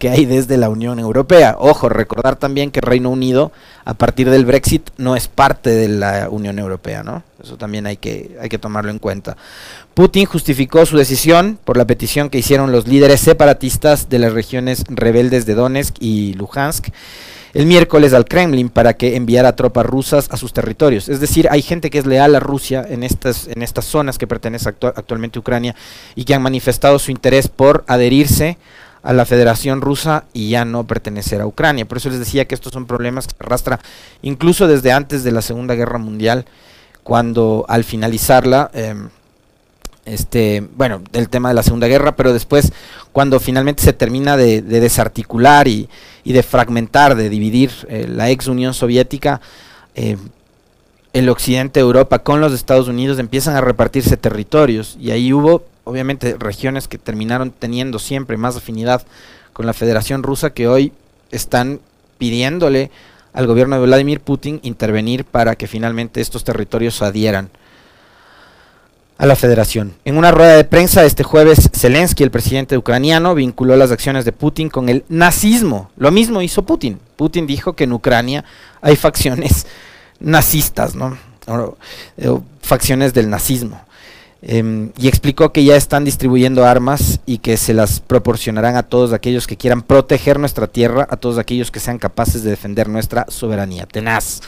que 0.00 0.08
hay 0.08 0.24
desde 0.24 0.56
la 0.56 0.70
Unión 0.70 0.98
Europea. 0.98 1.56
Ojo, 1.58 1.90
recordar 1.90 2.36
también 2.36 2.70
que 2.70 2.80
Reino 2.80 3.10
Unido 3.10 3.52
a 3.84 3.92
partir 3.92 4.30
del 4.30 4.46
Brexit 4.46 4.88
no 4.96 5.14
es 5.14 5.28
parte 5.28 5.68
de 5.68 5.88
la 5.88 6.30
Unión 6.30 6.58
Europea, 6.58 7.02
¿no? 7.04 7.22
Eso 7.40 7.58
también 7.58 7.86
hay 7.86 7.98
que, 7.98 8.36
hay 8.40 8.48
que 8.48 8.58
tomarlo 8.58 8.90
en 8.90 8.98
cuenta. 8.98 9.36
Putin 9.92 10.24
justificó 10.24 10.86
su 10.86 10.96
decisión 10.96 11.58
por 11.62 11.76
la 11.76 11.84
petición 11.84 12.30
que 12.30 12.38
hicieron 12.38 12.72
los 12.72 12.88
líderes 12.88 13.20
separatistas 13.20 14.08
de 14.08 14.18
las 14.20 14.32
regiones 14.32 14.84
rebeldes 14.88 15.44
de 15.44 15.54
Donetsk 15.54 15.96
y 16.00 16.32
Luhansk 16.32 16.88
el 17.52 17.66
miércoles 17.66 18.14
al 18.14 18.24
Kremlin 18.24 18.70
para 18.70 18.94
que 18.94 19.16
enviara 19.16 19.56
tropas 19.56 19.84
rusas 19.84 20.28
a 20.30 20.38
sus 20.38 20.54
territorios. 20.54 21.08
Es 21.10 21.20
decir, 21.20 21.48
hay 21.50 21.60
gente 21.60 21.90
que 21.90 21.98
es 21.98 22.06
leal 22.06 22.34
a 22.36 22.40
Rusia 22.40 22.86
en 22.88 23.02
estas, 23.02 23.48
en 23.48 23.62
estas 23.62 23.84
zonas 23.84 24.16
que 24.16 24.26
pertenecen 24.26 24.76
actualmente 24.80 25.38
a 25.38 25.40
Ucrania 25.40 25.74
y 26.14 26.24
que 26.24 26.34
han 26.34 26.42
manifestado 26.42 26.98
su 26.98 27.10
interés 27.10 27.48
por 27.48 27.84
adherirse 27.86 28.56
a 29.02 29.12
la 29.12 29.24
Federación 29.24 29.80
Rusa 29.80 30.24
y 30.32 30.50
ya 30.50 30.64
no 30.64 30.86
pertenecer 30.86 31.40
a 31.40 31.46
Ucrania. 31.46 31.86
Por 31.86 31.98
eso 31.98 32.10
les 32.10 32.18
decía 32.18 32.46
que 32.46 32.54
estos 32.54 32.72
son 32.72 32.86
problemas 32.86 33.26
que 33.26 33.34
se 33.36 33.44
arrastran 33.44 33.78
incluso 34.22 34.66
desde 34.66 34.92
antes 34.92 35.24
de 35.24 35.32
la 35.32 35.42
Segunda 35.42 35.74
Guerra 35.74 35.98
Mundial, 35.98 36.44
cuando 37.02 37.64
al 37.68 37.84
finalizarla, 37.84 38.70
em, 38.74 39.08
este, 40.04 40.66
bueno, 40.76 41.02
el 41.12 41.28
tema 41.28 41.48
de 41.48 41.54
la 41.54 41.62
Segunda 41.62 41.86
Guerra, 41.86 42.16
pero 42.16 42.32
después 42.32 42.72
cuando 43.12 43.40
finalmente 43.40 43.82
se 43.82 43.92
termina 43.92 44.36
de, 44.36 44.62
desarticular 44.62 45.66
y, 45.66 45.88
de 46.24 46.42
fragmentar, 46.42 47.16
de 47.16 47.28
dividir 47.28 47.70
eh, 47.88 48.06
la 48.08 48.30
ex 48.30 48.46
Unión 48.46 48.74
Soviética, 48.74 49.40
eh, 49.94 50.16
el 51.12 51.28
occidente 51.28 51.80
de 51.80 51.84
Europa 51.84 52.20
con 52.20 52.40
los 52.40 52.52
Estados 52.52 52.86
Unidos 52.86 53.18
empiezan 53.18 53.56
a 53.56 53.60
repartirse 53.60 54.16
territorios 54.16 54.96
y 55.00 55.10
ahí 55.10 55.32
hubo 55.32 55.64
obviamente 55.90 56.36
regiones 56.38 56.86
que 56.86 56.98
terminaron 56.98 57.50
teniendo 57.50 57.98
siempre 57.98 58.36
más 58.36 58.56
afinidad 58.56 59.04
con 59.52 59.66
la 59.66 59.72
Federación 59.72 60.22
Rusa 60.22 60.50
que 60.50 60.68
hoy 60.68 60.92
están 61.32 61.80
pidiéndole 62.18 62.90
al 63.32 63.46
gobierno 63.46 63.76
de 63.76 63.86
Vladimir 63.86 64.20
Putin 64.20 64.60
intervenir 64.62 65.24
para 65.24 65.56
que 65.56 65.66
finalmente 65.66 66.20
estos 66.20 66.44
territorios 66.44 67.02
adhieran 67.02 67.50
a 69.18 69.26
la 69.26 69.36
federación. 69.36 69.94
En 70.04 70.16
una 70.16 70.30
rueda 70.30 70.56
de 70.56 70.64
prensa 70.64 71.04
este 71.04 71.24
jueves, 71.24 71.68
Zelensky, 71.74 72.22
el 72.22 72.30
presidente 72.30 72.78
ucraniano, 72.78 73.34
vinculó 73.34 73.76
las 73.76 73.90
acciones 73.90 74.24
de 74.24 74.32
Putin 74.32 74.70
con 74.70 74.88
el 74.88 75.04
nazismo. 75.08 75.90
Lo 75.96 76.10
mismo 76.10 76.40
hizo 76.40 76.62
Putin. 76.62 76.98
Putin 77.16 77.46
dijo 77.46 77.74
que 77.74 77.84
en 77.84 77.92
Ucrania 77.92 78.44
hay 78.80 78.96
facciones 78.96 79.66
nazistas, 80.20 80.94
¿no? 80.94 81.18
O, 81.48 81.76
facciones 82.62 83.12
del 83.12 83.28
nazismo. 83.28 83.82
Em, 84.42 84.90
y 84.96 85.08
explicó 85.08 85.52
que 85.52 85.64
ya 85.64 85.76
están 85.76 86.04
distribuyendo 86.04 86.64
armas 86.64 87.20
y 87.26 87.38
que 87.38 87.58
se 87.58 87.74
las 87.74 88.00
proporcionarán 88.00 88.76
a 88.76 88.82
todos 88.82 89.12
aquellos 89.12 89.46
que 89.46 89.58
quieran 89.58 89.82
proteger 89.82 90.38
nuestra 90.38 90.66
tierra, 90.66 91.06
a 91.10 91.16
todos 91.16 91.36
aquellos 91.36 91.70
que 91.70 91.78
sean 91.78 91.98
capaces 91.98 92.42
de 92.42 92.50
defender 92.50 92.88
nuestra 92.88 93.26
soberanía. 93.28 93.86
Tenaz 93.86 94.40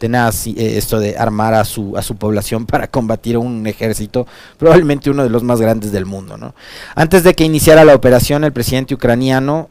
tenaz 0.00 0.46
eh, 0.46 0.78
esto 0.78 0.98
de 0.98 1.16
armar 1.16 1.54
a 1.54 1.64
su, 1.64 1.96
a 1.96 2.02
su 2.02 2.16
población 2.16 2.66
para 2.66 2.88
combatir 2.88 3.36
un 3.36 3.66
ejército, 3.66 4.26
probablemente 4.56 5.10
uno 5.10 5.22
de 5.22 5.30
los 5.30 5.44
más 5.44 5.60
grandes 5.60 5.92
del 5.92 6.06
mundo. 6.06 6.36
¿no? 6.36 6.54
Antes 6.96 7.22
de 7.22 7.34
que 7.34 7.44
iniciara 7.44 7.84
la 7.84 7.94
operación, 7.94 8.42
el 8.42 8.52
presidente 8.52 8.94
ucraniano 8.94 9.68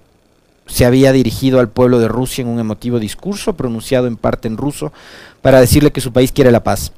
se 0.68 0.86
había 0.86 1.12
dirigido 1.12 1.60
al 1.60 1.70
pueblo 1.70 2.00
de 2.00 2.08
Rusia 2.08 2.44
en 2.44 2.48
un 2.48 2.60
emotivo 2.60 3.00
discurso 3.00 3.54
pronunciado 3.54 4.06
en 4.06 4.18
parte 4.18 4.48
en 4.48 4.56
ruso 4.56 4.94
para 5.42 5.60
decirle 5.60 5.92
que 5.92 6.00
su 6.00 6.14
país 6.14 6.32
quiere 6.32 6.52
la 6.52 6.64
paz. 6.64 6.94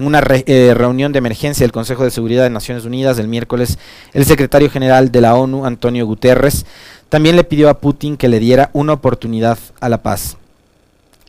En 0.00 0.06
una 0.06 0.22
eh, 0.46 0.72
reunión 0.74 1.12
de 1.12 1.18
emergencia 1.18 1.62
del 1.62 1.72
Consejo 1.72 2.04
de 2.04 2.10
Seguridad 2.10 2.44
de 2.44 2.48
Naciones 2.48 2.86
Unidas 2.86 3.18
el 3.18 3.28
miércoles, 3.28 3.78
el 4.14 4.24
secretario 4.24 4.70
general 4.70 5.12
de 5.12 5.20
la 5.20 5.34
ONU, 5.34 5.66
Antonio 5.66 6.06
Guterres, 6.06 6.64
también 7.10 7.36
le 7.36 7.44
pidió 7.44 7.68
a 7.68 7.80
Putin 7.80 8.16
que 8.16 8.30
le 8.30 8.38
diera 8.38 8.70
una 8.72 8.94
oportunidad 8.94 9.58
a 9.78 9.90
la 9.90 10.02
paz. 10.02 10.38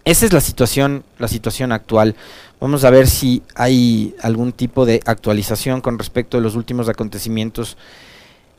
Esa 0.05 0.25
es 0.25 0.31
la 0.31 0.39
situación, 0.39 1.03
la 1.19 1.27
situación 1.27 1.73
actual. 1.73 2.15
Vamos 2.61 2.85
a 2.85 2.91
ver 2.91 3.09
si 3.09 3.43
hay 3.55 4.15
algún 4.21 4.53
tipo 4.53 4.85
de 4.85 5.01
actualización 5.05 5.81
con 5.81 5.99
respecto 5.99 6.37
a 6.37 6.39
los 6.39 6.55
últimos 6.55 6.87
acontecimientos 6.87 7.75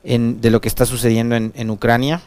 en, 0.04 0.42
de 0.42 0.50
lo 0.50 0.60
que 0.60 0.68
está 0.68 0.84
sucediendo 0.84 1.36
en, 1.36 1.54
en 1.56 1.70
Ucrania. 1.70 2.20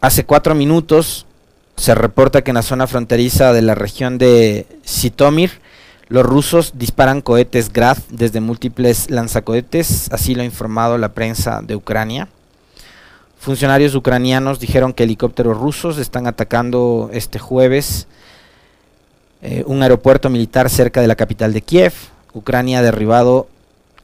Hace 0.00 0.24
cuatro 0.24 0.54
minutos 0.54 1.26
se 1.76 1.94
reporta 1.94 2.42
que 2.42 2.50
en 2.50 2.56
la 2.56 2.62
zona 2.62 2.86
fronteriza 2.86 3.52
de 3.52 3.62
la 3.62 3.74
región 3.74 4.18
de 4.18 4.66
Sitomir, 4.82 5.60
los 6.08 6.24
rusos 6.24 6.72
disparan 6.76 7.20
cohetes 7.20 7.72
Grad 7.72 7.98
desde 8.10 8.40
múltiples 8.40 9.10
lanzacohetes, 9.10 10.10
así 10.12 10.34
lo 10.34 10.42
ha 10.42 10.44
informado 10.44 10.98
la 10.98 11.14
prensa 11.14 11.60
de 11.62 11.76
Ucrania. 11.76 12.28
Funcionarios 13.38 13.94
ucranianos 13.94 14.58
dijeron 14.58 14.92
que 14.92 15.04
helicópteros 15.04 15.58
rusos 15.58 15.98
están 15.98 16.26
atacando 16.26 17.10
este 17.12 17.38
jueves 17.38 18.06
eh, 19.46 19.62
un 19.66 19.82
aeropuerto 19.82 20.30
militar 20.30 20.70
cerca 20.70 21.02
de 21.02 21.06
la 21.06 21.16
capital 21.16 21.52
de 21.52 21.60
Kiev. 21.60 21.92
Ucrania 22.32 22.78
ha 22.78 22.82
derribado 22.82 23.46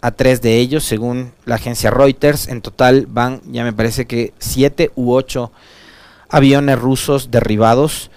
a 0.02 0.10
tres 0.10 0.42
de 0.42 0.58
ellos, 0.58 0.84
según 0.84 1.32
la 1.46 1.54
agencia 1.54 1.90
Reuters. 1.90 2.46
En 2.48 2.60
total 2.60 3.06
van, 3.08 3.40
ya 3.50 3.64
me 3.64 3.72
parece 3.72 4.04
que 4.04 4.34
siete 4.38 4.90
u 4.96 5.14
ocho 5.14 5.50
aviones 6.30 6.78
rusos 6.78 7.30
derribados. 7.30 8.10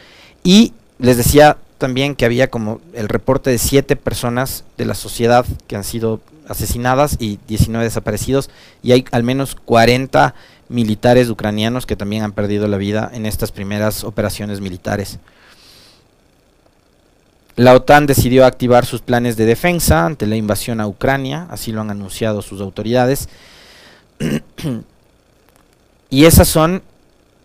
Y 0.43 0.73
les 0.99 1.17
decía 1.17 1.57
también 1.77 2.15
que 2.15 2.25
había 2.25 2.49
como 2.49 2.79
el 2.93 3.09
reporte 3.09 3.49
de 3.49 3.57
siete 3.57 3.95
personas 3.95 4.63
de 4.77 4.85
la 4.85 4.93
sociedad 4.93 5.45
que 5.67 5.75
han 5.75 5.83
sido 5.83 6.21
asesinadas 6.47 7.17
y 7.19 7.39
19 7.47 7.83
desaparecidos. 7.83 8.49
Y 8.81 8.91
hay 8.91 9.05
al 9.11 9.23
menos 9.23 9.55
40 9.55 10.33
militares 10.69 11.29
ucranianos 11.29 11.85
que 11.85 11.95
también 11.95 12.23
han 12.23 12.31
perdido 12.31 12.67
la 12.67 12.77
vida 12.77 13.11
en 13.13 13.25
estas 13.25 13.51
primeras 13.51 14.03
operaciones 14.03 14.61
militares. 14.61 15.19
La 17.55 17.75
OTAN 17.75 18.07
decidió 18.07 18.45
activar 18.45 18.85
sus 18.85 19.01
planes 19.01 19.37
de 19.37 19.45
defensa 19.45 20.05
ante 20.05 20.25
la 20.25 20.35
invasión 20.35 20.81
a 20.81 20.87
Ucrania, 20.87 21.47
así 21.51 21.71
lo 21.71 21.81
han 21.81 21.91
anunciado 21.91 22.41
sus 22.41 22.61
autoridades. 22.61 23.29
y 26.09 26.25
esas 26.25 26.47
son, 26.47 26.81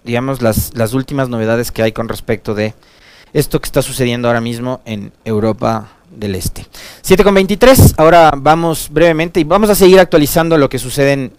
digamos, 0.09 0.43
las, 0.43 0.75
las 0.75 0.93
últimas 0.95 1.29
novedades 1.29 1.71
que 1.71 1.83
hay 1.83 1.93
con 1.93 2.09
respecto 2.09 2.55
de 2.57 2.75
esto 3.33 3.61
que 3.61 3.67
está 3.67 3.83
sucediendo 3.83 4.27
ahora 4.27 4.41
mismo 4.41 4.81
en 4.85 5.13
Europa 5.25 5.93
del 6.11 6.35
Este. 6.35 6.67
7.23, 7.07 7.95
ahora 7.99 8.33
vamos 8.37 8.89
brevemente 8.91 9.39
y 9.39 9.45
vamos 9.45 9.71
a 9.71 9.77
seguir 9.77 10.01
actualizando 10.01 10.59
lo 10.59 10.69
que 10.69 10.81
sucede 10.81 11.13
en 11.13 11.33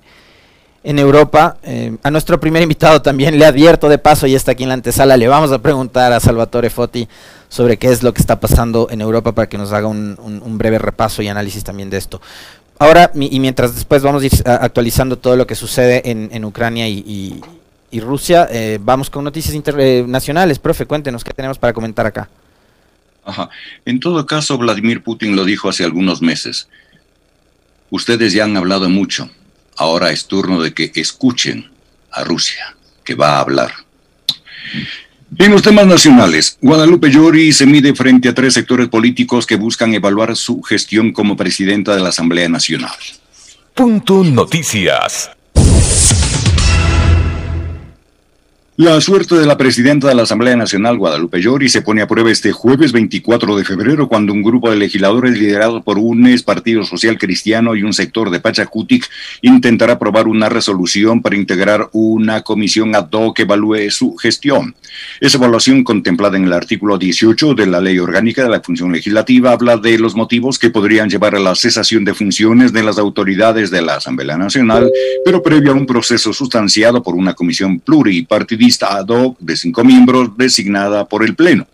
en 0.83 0.99
Europa. 0.99 1.57
Eh, 1.63 1.97
a 2.03 2.11
nuestro 2.11 2.39
primer 2.39 2.61
invitado 2.61 3.01
también 3.01 3.37
le 3.37 3.45
advierto 3.45 3.89
de 3.89 3.97
paso, 3.97 4.27
y 4.27 4.35
está 4.35 4.51
aquí 4.51 4.63
en 4.63 4.69
la 4.69 4.75
antesala, 4.75 5.17
le 5.17 5.27
vamos 5.27 5.51
a 5.51 5.59
preguntar 5.61 6.11
a 6.13 6.19
Salvatore 6.19 6.69
Foti 6.69 7.07
sobre 7.47 7.77
qué 7.77 7.87
es 7.87 8.03
lo 8.03 8.13
que 8.13 8.21
está 8.21 8.39
pasando 8.39 8.87
en 8.91 9.01
Europa 9.01 9.33
para 9.33 9.49
que 9.49 9.57
nos 9.57 9.71
haga 9.71 9.87
un, 9.87 10.17
breve 10.57 10.79
repaso 10.79 11.21
y 11.21 11.27
análisis 11.27 11.63
también 11.63 11.89
de 11.89 11.97
esto. 11.97 12.21
Ahora, 12.77 13.11
y 13.13 13.39
mientras 13.39 13.75
después 13.75 14.01
vamos 14.03 14.23
a 14.23 14.25
ir 14.27 14.31
actualizando 14.45 15.17
todo 15.17 15.35
lo 15.35 15.45
que 15.45 15.55
sucede 15.55 16.01
en, 16.09 16.45
Ucrania 16.45 16.87
y, 16.87 17.41
Rusia, 17.99 18.47
eh, 18.51 18.77
vamos 18.79 19.09
con 19.09 19.23
noticias 19.23 19.55
internacionales. 19.55 20.57
Eh, 20.57 20.61
Profe, 20.61 20.85
cuéntenos 20.85 21.23
qué 21.23 21.31
tenemos 21.33 21.57
para 21.57 21.73
comentar 21.73 22.05
acá. 22.05 22.29
Ajá. 23.25 23.49
En 23.85 23.99
todo 23.99 24.25
caso, 24.25 24.57
Vladimir 24.57 25.03
Putin 25.03 25.35
lo 25.35 25.43
dijo 25.45 25.69
hace 25.69 25.83
algunos 25.83 26.21
meses. 26.21 26.69
Ustedes 27.89 28.33
ya 28.33 28.43
han 28.43 28.55
hablado 28.55 28.89
mucho 28.89 29.29
Ahora 29.79 30.11
es 30.11 30.25
turno 30.25 30.61
de 30.61 30.73
que 30.73 30.91
escuchen 30.95 31.71
a 32.11 32.25
Rusia, 32.25 32.75
que 33.01 33.15
va 33.15 33.37
a 33.37 33.39
hablar. 33.39 33.71
En 35.37 35.51
los 35.51 35.61
temas 35.61 35.87
nacionales, 35.87 36.57
Guadalupe 36.61 37.09
Llori 37.09 37.53
se 37.53 37.65
mide 37.65 37.95
frente 37.95 38.27
a 38.27 38.35
tres 38.35 38.55
sectores 38.55 38.89
políticos 38.89 39.47
que 39.47 39.55
buscan 39.55 39.93
evaluar 39.93 40.35
su 40.35 40.61
gestión 40.63 41.13
como 41.13 41.37
presidenta 41.37 41.95
de 41.95 42.01
la 42.01 42.09
Asamblea 42.09 42.49
Nacional. 42.49 42.91
Punto 43.73 44.21
Noticias. 44.21 45.31
La 48.81 49.01
suerte 49.01 49.35
de 49.35 49.45
la 49.45 49.57
presidenta 49.57 50.07
de 50.07 50.15
la 50.15 50.21
Asamblea 50.21 50.55
Nacional, 50.55 50.97
Guadalupe 50.97 51.41
Llori, 51.41 51.67
se 51.67 51.81
pone 51.81 52.01
a 52.01 52.07
prueba 52.07 52.31
este 52.31 52.53
jueves 52.53 52.93
24 52.93 53.57
de 53.57 53.65
febrero 53.65 54.07
cuando 54.07 54.31
un 54.31 54.41
grupo 54.41 54.69
de 54.69 54.77
legisladores 54.77 55.37
liderados 55.37 55.83
por 55.83 55.97
UNES, 55.97 56.43
Partido 56.43 56.85
Social 56.85 57.17
Cristiano 57.17 57.75
y 57.75 57.83
un 57.83 57.91
sector 57.91 58.29
de 58.29 58.39
Pachacutic 58.39 59.05
intentará 59.41 59.95
aprobar 59.95 60.29
una 60.29 60.47
resolución 60.47 61.21
para 61.21 61.35
integrar 61.35 61.89
una 61.91 62.41
comisión 62.43 62.95
ad 62.95 63.09
hoc 63.11 63.35
que 63.35 63.41
evalúe 63.41 63.91
su 63.91 64.15
gestión. 64.15 64.73
Esa 65.19 65.37
evaluación 65.37 65.83
contemplada 65.83 66.37
en 66.37 66.45
el 66.45 66.53
artículo 66.53 66.97
18 66.97 67.55
de 67.55 67.67
la 67.67 67.81
Ley 67.81 67.99
Orgánica 67.99 68.43
de 68.43 68.49
la 68.49 68.61
Función 68.61 68.93
Legislativa 68.93 69.51
habla 69.51 69.75
de 69.75 69.99
los 69.99 70.15
motivos 70.15 70.57
que 70.57 70.69
podrían 70.69 71.09
llevar 71.09 71.35
a 71.35 71.39
la 71.39 71.53
cesación 71.53 72.05
de 72.05 72.13
funciones 72.13 72.71
de 72.71 72.83
las 72.83 72.97
autoridades 72.97 73.71
de 73.71 73.81
la 73.81 73.95
Asamblea 73.95 74.37
Nacional, 74.37 74.89
pero 75.25 75.43
previo 75.43 75.73
a 75.73 75.75
un 75.75 75.85
proceso 75.85 76.31
sustanciado 76.31 77.03
por 77.03 77.15
una 77.15 77.33
comisión 77.33 77.81
pluripartidista 77.81 78.68
ad 78.81 79.07
hoc 79.07 79.37
de 79.39 79.55
cinco 79.55 79.83
miembros 79.83 80.37
designada 80.37 81.07
por 81.07 81.23
el 81.23 81.35
Pleno. 81.35 81.67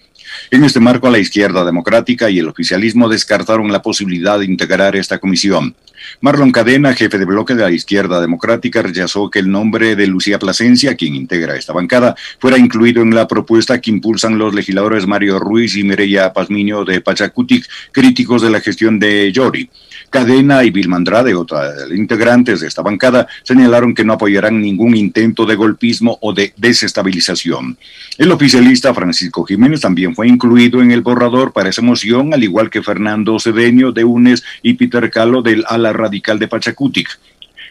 En 0.51 0.63
este 0.63 0.79
marco, 0.79 1.09
la 1.09 1.19
izquierda 1.19 1.65
democrática 1.65 2.29
y 2.29 2.39
el 2.39 2.47
oficialismo 2.47 3.09
descartaron 3.09 3.71
la 3.71 3.81
posibilidad 3.81 4.39
de 4.39 4.45
integrar 4.45 4.95
esta 4.95 5.17
comisión. 5.17 5.75
Marlon 6.21 6.51
Cadena, 6.51 6.93
jefe 6.93 7.17
de 7.17 7.25
bloque 7.25 7.55
de 7.55 7.63
la 7.63 7.71
izquierda 7.71 8.21
democrática, 8.21 8.81
rechazó 8.81 9.29
que 9.29 9.39
el 9.39 9.49
nombre 9.49 9.95
de 9.95 10.07
Lucía 10.07 10.37
Plasencia, 10.37 10.95
quien 10.95 11.15
integra 11.15 11.55
esta 11.55 11.73
bancada, 11.73 12.15
fuera 12.39 12.57
incluido 12.57 13.01
en 13.01 13.15
la 13.15 13.27
propuesta 13.27 13.81
que 13.81 13.89
impulsan 13.89 14.37
los 14.37 14.53
legisladores 14.53 15.07
Mario 15.07 15.39
Ruiz 15.39 15.75
y 15.75 15.83
Mireya 15.83 16.31
Pazmiño 16.31 16.85
de 16.85 17.01
Pachacutic, 17.01 17.67
críticos 17.91 18.41
de 18.41 18.49
la 18.49 18.61
gestión 18.61 18.99
de 18.99 19.31
Llori. 19.31 19.69
Cadena 20.15 20.63
y 20.63 20.72
Vilmandrade, 20.72 21.36
otra 21.36 21.74
integrantes 21.93 22.62
de 22.62 22.67
esta 22.67 22.81
bancada, 22.81 23.27
señalaron 23.43 23.93
que 23.93 24.05
no 24.05 24.13
apoyarán 24.13 24.62
ningún 24.62 24.95
intento 24.95 25.45
de 25.45 25.55
golpismo 25.55 26.17
o 26.22 26.31
de 26.31 26.53
desestabilización. 26.55 27.77
El 28.17 28.31
oficialista 28.31 28.93
Francisco 28.93 29.43
Jiménez 29.43 29.81
también 29.81 30.15
fue 30.15 30.29
incluido 30.29 30.81
en 30.81 30.91
el 30.91 31.01
borrador 31.01 31.51
para 31.51 31.67
esa 31.67 31.81
moción, 31.81 32.34
al 32.34 32.45
igual 32.45 32.69
que 32.69 32.81
Fernando 32.81 33.38
Cedeño 33.41 33.91
de 33.91 34.05
UNES 34.05 34.41
y 34.63 34.75
Peter 34.75 35.12
Calo 35.12 35.41
del 35.41 35.65
ala 35.67 35.91
radical 35.91 36.39
de 36.39 36.48
Pachacutic. 36.48 37.10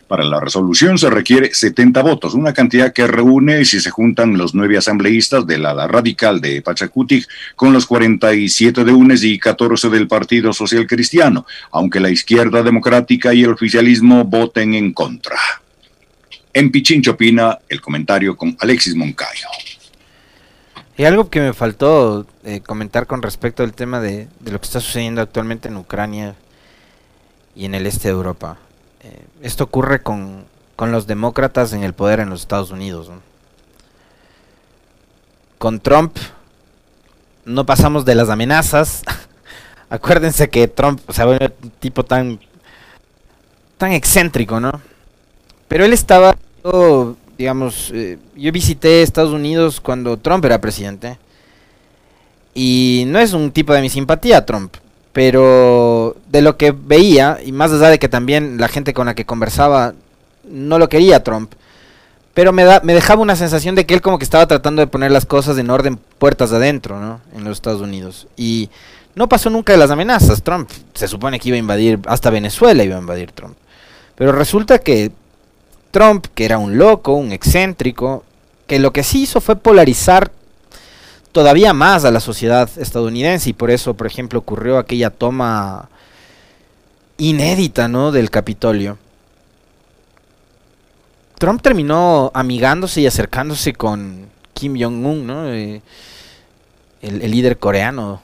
Para 0.09 0.25
la 0.25 0.39
resolución 0.39 0.99
se 0.99 1.09
requiere 1.09 1.55
70 1.55 2.03
votos, 2.03 2.35
una 2.35 2.53
cantidad 2.53 2.93
que 2.93 3.07
reúne 3.07 3.65
si 3.65 3.81
se 3.81 3.91
juntan 3.91 4.37
los 4.37 4.55
nueve 4.55 4.77
asambleístas 4.77 5.47
del 5.47 5.65
ala 5.65 5.87
radical 5.87 6.41
de 6.41 6.61
Pachacutic 6.61 7.27
con 7.57 7.73
los 7.73 7.87
47 7.87 8.85
de 8.85 8.93
UNES 8.93 9.25
y 9.25 9.39
14 9.39 9.89
del 9.89 10.07
Partido 10.07 10.53
Social 10.53 10.87
Cristiano, 10.87 11.47
aunque 11.73 12.01
la 12.01 12.11
izquierda 12.11 12.63
democrática 12.63 13.33
y 13.33 13.45
el 13.45 13.53
oficialismo 13.53 14.25
voten 14.25 14.75
en 14.75 14.93
contra. 14.93 15.37
En 16.53 16.71
Pichincho 16.71 17.13
opina 17.13 17.59
el 17.69 17.81
comentario 17.81 18.37
con 18.37 18.57
Alexis 18.61 18.95
Moncayo. 18.95 19.49
Y 20.97 21.05
algo 21.05 21.31
que 21.31 21.41
me 21.41 21.53
faltó 21.55 22.27
eh, 22.45 22.61
comentar 22.61 23.07
con 23.07 23.23
respecto 23.23 23.63
al 23.63 23.73
tema 23.73 24.01
de, 24.01 24.29
de, 24.39 24.53
lo 24.53 24.61
que 24.61 24.67
está 24.67 24.81
sucediendo 24.81 25.23
actualmente 25.23 25.69
en 25.69 25.77
Ucrania 25.77 26.37
y 27.57 27.65
en 27.65 27.75
el 27.75 27.87
este 27.87 28.09
de 28.09 28.15
Europa. 28.15 28.59
Eh, 29.05 29.27
esto 29.43 29.65
ocurre 29.65 30.03
con, 30.03 30.47
los 30.79 31.07
demócratas 31.07 31.73
en 31.73 31.85
el 31.85 31.93
poder 31.93 32.21
en 32.21 32.31
los 32.31 32.41
Estados 32.41 32.71
Unidos. 32.71 33.11
Con 35.59 35.81
Trump 35.81 36.17
no 37.45 37.67
pasamos 37.67 38.05
de 38.05 38.15
las 38.15 38.31
amenazas. 38.31 39.03
Acuérdense 39.91 40.49
que 40.49 40.69
Trump 40.69 41.01
se 41.09 41.15
sea, 41.15 41.27
un 41.27 41.39
tipo 41.79 42.05
tan 42.05 42.41
tan 43.77 43.93
excéntrico, 43.93 44.61
¿no? 44.61 44.81
Pero 45.69 45.85
él 45.85 45.93
estaba, 45.93 46.37
digamos, 47.37 47.91
eh, 47.93 48.19
yo 48.37 48.53
visité 48.53 49.03
Estados 49.03 49.33
Unidos 49.33 49.81
cuando 49.81 50.17
Trump 50.17 50.45
era 50.45 50.61
presidente. 50.61 51.19
Y 52.55 53.05
no 53.09 53.19
es 53.19 53.33
un 53.33 53.51
tipo 53.51 53.75
de 53.75 53.83
mi 53.83 53.91
simpatía 53.91 54.47
Trump 54.47 54.77
pero 55.15 56.17
de 56.29 56.43
lo 56.43 56.57
que 56.57 56.73
veía, 56.73 57.39
y 57.43 57.53
más 57.53 57.71
allá 57.71 57.89
de 57.89 58.01
que 58.01 58.09
también 58.09 58.59
la 58.59 58.67
gente 58.67 58.93
con 58.93 59.07
la 59.07 59.15
que 59.15 59.25
conversaba 59.25 59.95
no 60.43 60.77
lo 60.81 60.89
quería 60.89 61.23
Trump, 61.23 61.53
pero 62.35 62.53
me, 62.53 62.65
da, 62.65 62.81
me 62.83 62.95
dejaba 62.95 63.23
una 63.23 63.37
sensación 63.37 63.77
de 63.77 63.87
que 63.87 63.95
él 63.95 64.03
como 64.03 64.19
que 64.19 64.25
estaba 64.25 64.49
tratando 64.49 64.81
de 64.81 64.89
poner 64.89 65.13
las 65.13 65.25
cosas 65.25 65.57
en 65.57 65.71
orden 65.71 66.01
puertas 66.19 66.53
adentro, 66.53 66.99
¿no? 67.01 67.21
En 67.33 67.45
los 67.45 67.59
Estados 67.59 67.81
Unidos. 67.81 68.27
Y 68.37 68.71
no 69.15 69.29
pasó 69.29 69.51
nunca 69.51 69.73
de 69.73 69.79
las 69.79 69.93
amenazas. 69.93 70.43
Trump 70.43 70.69
se 70.95 71.07
supone 71.07 71.39
que 71.39 71.51
iba 71.51 71.55
a 71.55 71.61
invadir, 71.61 72.01
hasta 72.07 72.31
Venezuela 72.31 72.83
iba 72.83 72.97
a 72.97 73.01
invadir 73.01 73.31
Trump. 73.31 73.57
Pero 74.17 74.33
resulta 74.33 74.81
que 74.81 75.13
Trump, 75.93 76.27
que 76.35 76.45
era 76.45 76.59
un 76.59 76.77
loco, 76.77 77.13
un 77.13 77.31
excéntrico, 77.31 78.25
que 78.67 78.81
lo 78.81 78.93
que 78.93 79.05
sí 79.05 79.23
hizo 79.23 79.41
fue 79.41 79.55
polarizar 79.55 80.33
todavía 81.35 81.75
más 81.75 82.05
a 82.05 82.13
la 82.13 82.21
sociedad 82.21 82.71
estadounidense 82.79 83.51
y 83.51 83.53
por 83.55 83.73
eso, 83.73 83.95
por 83.95 84.07
ejemplo, 84.07 84.39
ocurrió 84.39 84.79
aquella 84.79 85.11
toma 85.11 85.91
inédita, 87.19 87.89
¿no? 87.89 88.13
del 88.13 88.31
Capitolio. 88.31 88.99
Trump 91.37 91.61
terminó 91.61 92.31
amigándose 92.35 93.01
y 93.01 93.09
acercándose 93.09 93.73
con 93.73 94.29
Kim 94.53 94.81
Jong-un, 94.81 95.27
¿no? 95.27 95.49
Eh, 95.49 95.83
el, 97.03 97.31
líder 97.31 97.59
coreano. 97.59 98.23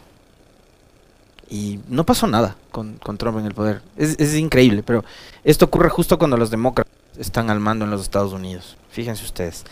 Y 1.50 1.80
no 1.88 2.06
pasó 2.06 2.28
nada 2.28 2.56
con, 2.70 3.00
Trump 3.18 3.40
en 3.40 3.46
el 3.46 3.54
poder. 3.54 3.82
Es, 3.96 4.36
increíble, 4.36 4.84
pero 4.84 5.04
esto 5.42 5.64
ocurre 5.64 5.88
justo 5.88 6.16
cuando 6.16 6.36
los 6.36 6.52
demócratas 6.52 6.92
están 7.18 7.50
al 7.50 7.58
mando 7.58 7.84
en 7.84 7.90
los 7.90 8.02
Estados 8.02 8.32
Unidos. 8.32 8.76
Fíjense 8.92 9.24
ustedes. 9.24 9.64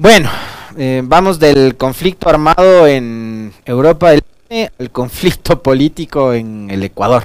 Bueno, 0.00 0.30
eh, 0.78 1.02
vamos 1.04 1.38
del 1.38 1.76
conflicto 1.76 2.30
armado 2.30 2.86
en 2.86 3.52
Europa 3.66 4.12
del 4.12 4.22
al 4.78 4.90
conflicto 4.90 5.62
político 5.62 6.32
en 6.32 6.70
el 6.70 6.82
Ecuador. 6.82 7.22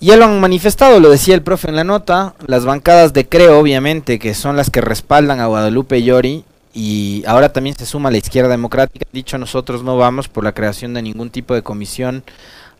Ya 0.00 0.16
lo 0.16 0.24
han 0.24 0.40
manifestado, 0.40 0.98
lo 0.98 1.10
decía 1.10 1.36
el 1.36 1.42
profe 1.42 1.68
en 1.68 1.76
la 1.76 1.84
nota, 1.84 2.34
las 2.48 2.64
bancadas 2.64 3.12
de 3.12 3.28
Creo, 3.28 3.60
obviamente, 3.60 4.18
que 4.18 4.34
son 4.34 4.56
las 4.56 4.68
que 4.68 4.80
respaldan 4.80 5.38
a 5.38 5.46
Guadalupe 5.46 6.02
Llori, 6.02 6.44
y 6.72 7.22
ahora 7.24 7.52
también 7.52 7.76
se 7.76 7.86
suma 7.86 8.10
la 8.10 8.18
izquierda 8.18 8.50
democrática. 8.50 9.06
Dicho, 9.12 9.38
nosotros 9.38 9.84
no 9.84 9.96
vamos 9.96 10.26
por 10.26 10.42
la 10.42 10.54
creación 10.54 10.92
de 10.92 11.02
ningún 11.02 11.30
tipo 11.30 11.54
de 11.54 11.62
comisión 11.62 12.24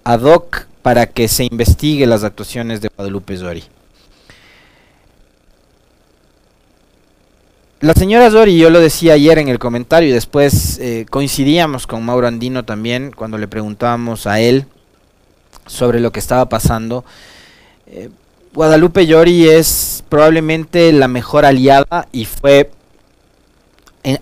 ad 0.02 0.22
hoc 0.22 0.66
para 0.82 1.06
que 1.06 1.28
se 1.28 1.44
investigue 1.44 2.06
las 2.06 2.24
actuaciones 2.24 2.80
de 2.80 2.88
Guadalupe 2.88 3.36
Llori. 3.36 3.62
La 7.84 7.92
señora 7.92 8.30
Zori, 8.30 8.56
yo 8.56 8.70
lo 8.70 8.80
decía 8.80 9.12
ayer 9.12 9.36
en 9.36 9.50
el 9.50 9.58
comentario 9.58 10.08
y 10.08 10.12
después 10.12 10.78
eh, 10.78 11.04
coincidíamos 11.10 11.86
con 11.86 12.02
Mauro 12.02 12.26
Andino 12.26 12.64
también 12.64 13.12
cuando 13.14 13.36
le 13.36 13.46
preguntábamos 13.46 14.26
a 14.26 14.40
él 14.40 14.64
sobre 15.66 16.00
lo 16.00 16.10
que 16.10 16.18
estaba 16.18 16.48
pasando. 16.48 17.04
Eh, 17.86 18.08
Guadalupe 18.54 19.06
Llori 19.06 19.50
es 19.50 20.02
probablemente 20.08 20.94
la 20.94 21.08
mejor 21.08 21.44
aliada 21.44 22.08
y 22.10 22.24
fue 22.24 22.70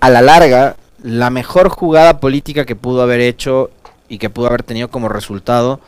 a 0.01 0.11
la 0.11 0.23
larga 0.23 0.75
la 1.01 1.31
mejor 1.31 1.69
jugada 1.69 2.19
política 2.19 2.65
que 2.65 2.75
pudo 2.75 3.01
haber 3.01 3.21
hecho 3.21 3.71
y 4.09 4.19
que 4.19 4.29
pudo 4.29 4.49
haber 4.49 4.65
tenido 4.65 4.89
como 4.89 5.09
resultado 5.09 5.79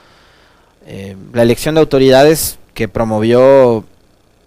eh, 0.86 1.16
la 1.32 1.42
elección 1.42 1.74
de 1.74 1.80
autoridades 1.80 2.56
que 2.72 2.86
promovió, 2.86 3.84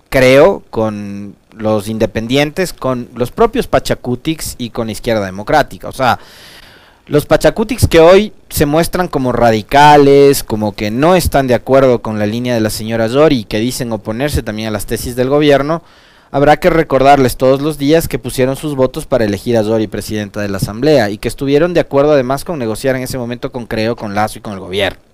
creo, 0.10 0.64
con 0.70 1.36
los 1.60 1.88
independientes 1.88 2.74
con 2.74 3.10
los 3.16 3.32
propios 3.32 3.68
Pachacutics 3.68 4.56
y 4.58 4.70
con 4.70 4.90
Izquierda 4.90 5.26
Democrática. 5.26 5.90
O 5.90 5.92
sea, 5.92 6.20
los 7.08 7.26
Pachacutics 7.26 7.88
que 7.88 8.00
hoy 8.00 8.34
se 8.50 8.66
muestran 8.66 9.08
como 9.08 9.32
radicales, 9.32 10.44
como 10.44 10.74
que 10.74 10.92
no 10.92 11.16
están 11.16 11.48
de 11.48 11.56
acuerdo 11.56 12.02
con 12.02 12.20
la 12.20 12.26
línea 12.26 12.54
de 12.54 12.62
la 12.62 12.70
señora 12.70 13.10
Zori 13.10 13.40
y 13.40 13.44
que 13.46 13.60
dicen 13.60 13.92
oponerse 13.92 14.44
también 14.44 14.68
a 14.68 14.72
las 14.72 14.86
tesis 14.86 15.16
del 15.16 15.30
gobierno, 15.30 15.84
habrá 16.32 16.58
que 16.58 16.70
recordarles 16.70 17.38
todos 17.38 17.62
los 17.62 17.78
días 17.78 18.08
que 18.08 18.20
pusieron 18.20 18.56
sus 18.56 18.76
votos 18.76 19.06
para 19.06 19.26
elegir 19.26 19.58
a 19.58 19.64
Zori 19.64 19.88
presidenta 19.88 20.42
de 20.42 20.50
la 20.50 20.58
Asamblea 20.58 21.10
y 21.10 21.18
que 21.18 21.30
estuvieron 21.30 21.74
de 21.74 21.80
acuerdo 21.80 22.12
además 22.12 22.44
con 22.44 22.60
negociar 22.60 22.96
en 22.96 23.04
ese 23.04 23.18
momento 23.18 23.52
con 23.52 23.68
Creo, 23.68 23.96
con 23.96 24.14
Lazo 24.14 24.40
y 24.40 24.42
con 24.42 24.54
el 24.54 24.60
gobierno 24.60 25.07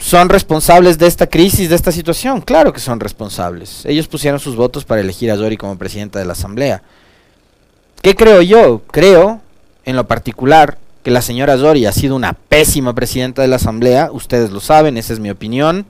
son 0.00 0.30
responsables 0.30 0.98
de 0.98 1.06
esta 1.06 1.26
crisis, 1.26 1.68
de 1.68 1.76
esta 1.76 1.92
situación. 1.92 2.40
Claro 2.40 2.72
que 2.72 2.80
son 2.80 2.98
responsables. 2.98 3.84
Ellos 3.84 4.08
pusieron 4.08 4.40
sus 4.40 4.56
votos 4.56 4.84
para 4.84 5.02
elegir 5.02 5.30
a 5.30 5.36
Zori 5.36 5.58
como 5.58 5.76
presidenta 5.76 6.18
de 6.18 6.24
la 6.24 6.32
Asamblea. 6.32 6.82
¿Qué 8.02 8.16
creo 8.16 8.40
yo? 8.40 8.80
Creo, 8.90 9.42
en 9.84 9.96
lo 9.96 10.08
particular, 10.08 10.78
que 11.02 11.10
la 11.10 11.20
señora 11.20 11.58
Zori 11.58 11.84
ha 11.84 11.92
sido 11.92 12.16
una 12.16 12.32
pésima 12.32 12.94
presidenta 12.94 13.42
de 13.42 13.48
la 13.48 13.56
Asamblea. 13.56 14.10
Ustedes 14.10 14.50
lo 14.50 14.60
saben, 14.60 14.96
esa 14.96 15.12
es 15.12 15.20
mi 15.20 15.30
opinión. 15.30 15.84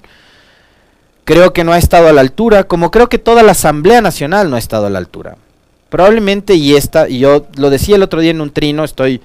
Creo 1.25 1.53
que 1.53 1.62
no 1.62 1.73
ha 1.73 1.79
estado 1.79 2.09
a 2.09 2.12
la 2.12 2.20
altura, 2.20 2.64
como 2.64 2.90
creo 2.90 3.09
que 3.09 3.18
toda 3.18 3.44
la 3.44 3.53
Asamblea 3.53 4.01
Nacional 4.01 4.51
no 4.51 4.57
ha 4.57 4.59
estado 4.59 4.87
a 4.87 4.90
la 4.90 4.99
altura. 4.99 5.37
Probablemente, 5.88 6.55
y 6.55 6.75
esta, 6.75 7.09
y 7.09 7.20
yo 7.20 7.46
lo 7.55 7.70
decía 7.70 7.94
el 7.94 8.03
otro 8.03 8.20
día 8.20 8.33
en 8.33 8.40
un 8.40 8.51
trino, 8.51 8.83
estoy 8.83 9.20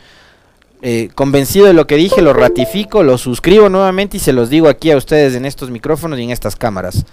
eh, 0.88 1.10
convencido 1.16 1.66
de 1.66 1.74
lo 1.74 1.88
que 1.88 1.96
dije, 1.96 2.22
lo 2.22 2.32
ratifico, 2.32 3.02
lo 3.02 3.18
suscribo 3.18 3.70
nuevamente 3.70 4.18
y 4.18 4.20
se 4.20 4.34
los 4.34 4.52
digo 4.52 4.68
aquí 4.70 4.92
a 4.92 4.98
ustedes 4.98 5.34
en 5.34 5.44
estos 5.44 5.72
micrófonos 5.72 6.20
y 6.20 6.24
en 6.26 6.30
estas 6.30 6.56
cámaras. 6.56 7.08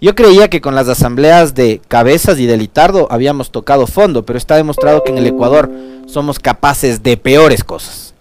Yo 0.00 0.14
creía 0.14 0.48
que 0.48 0.62
con 0.62 0.74
las 0.74 0.88
asambleas 0.88 1.54
de 1.54 1.82
Cabezas 1.86 2.38
y 2.38 2.46
de 2.46 2.56
Litardo 2.56 3.08
habíamos 3.10 3.50
tocado 3.50 3.86
fondo, 3.86 4.24
pero 4.24 4.38
está 4.38 4.56
demostrado 4.56 5.04
que 5.04 5.12
en 5.12 5.18
el 5.18 5.26
Ecuador 5.26 5.70
somos 6.06 6.38
capaces 6.38 7.02
de 7.02 7.18
peores 7.18 7.62
cosas. 7.62 8.14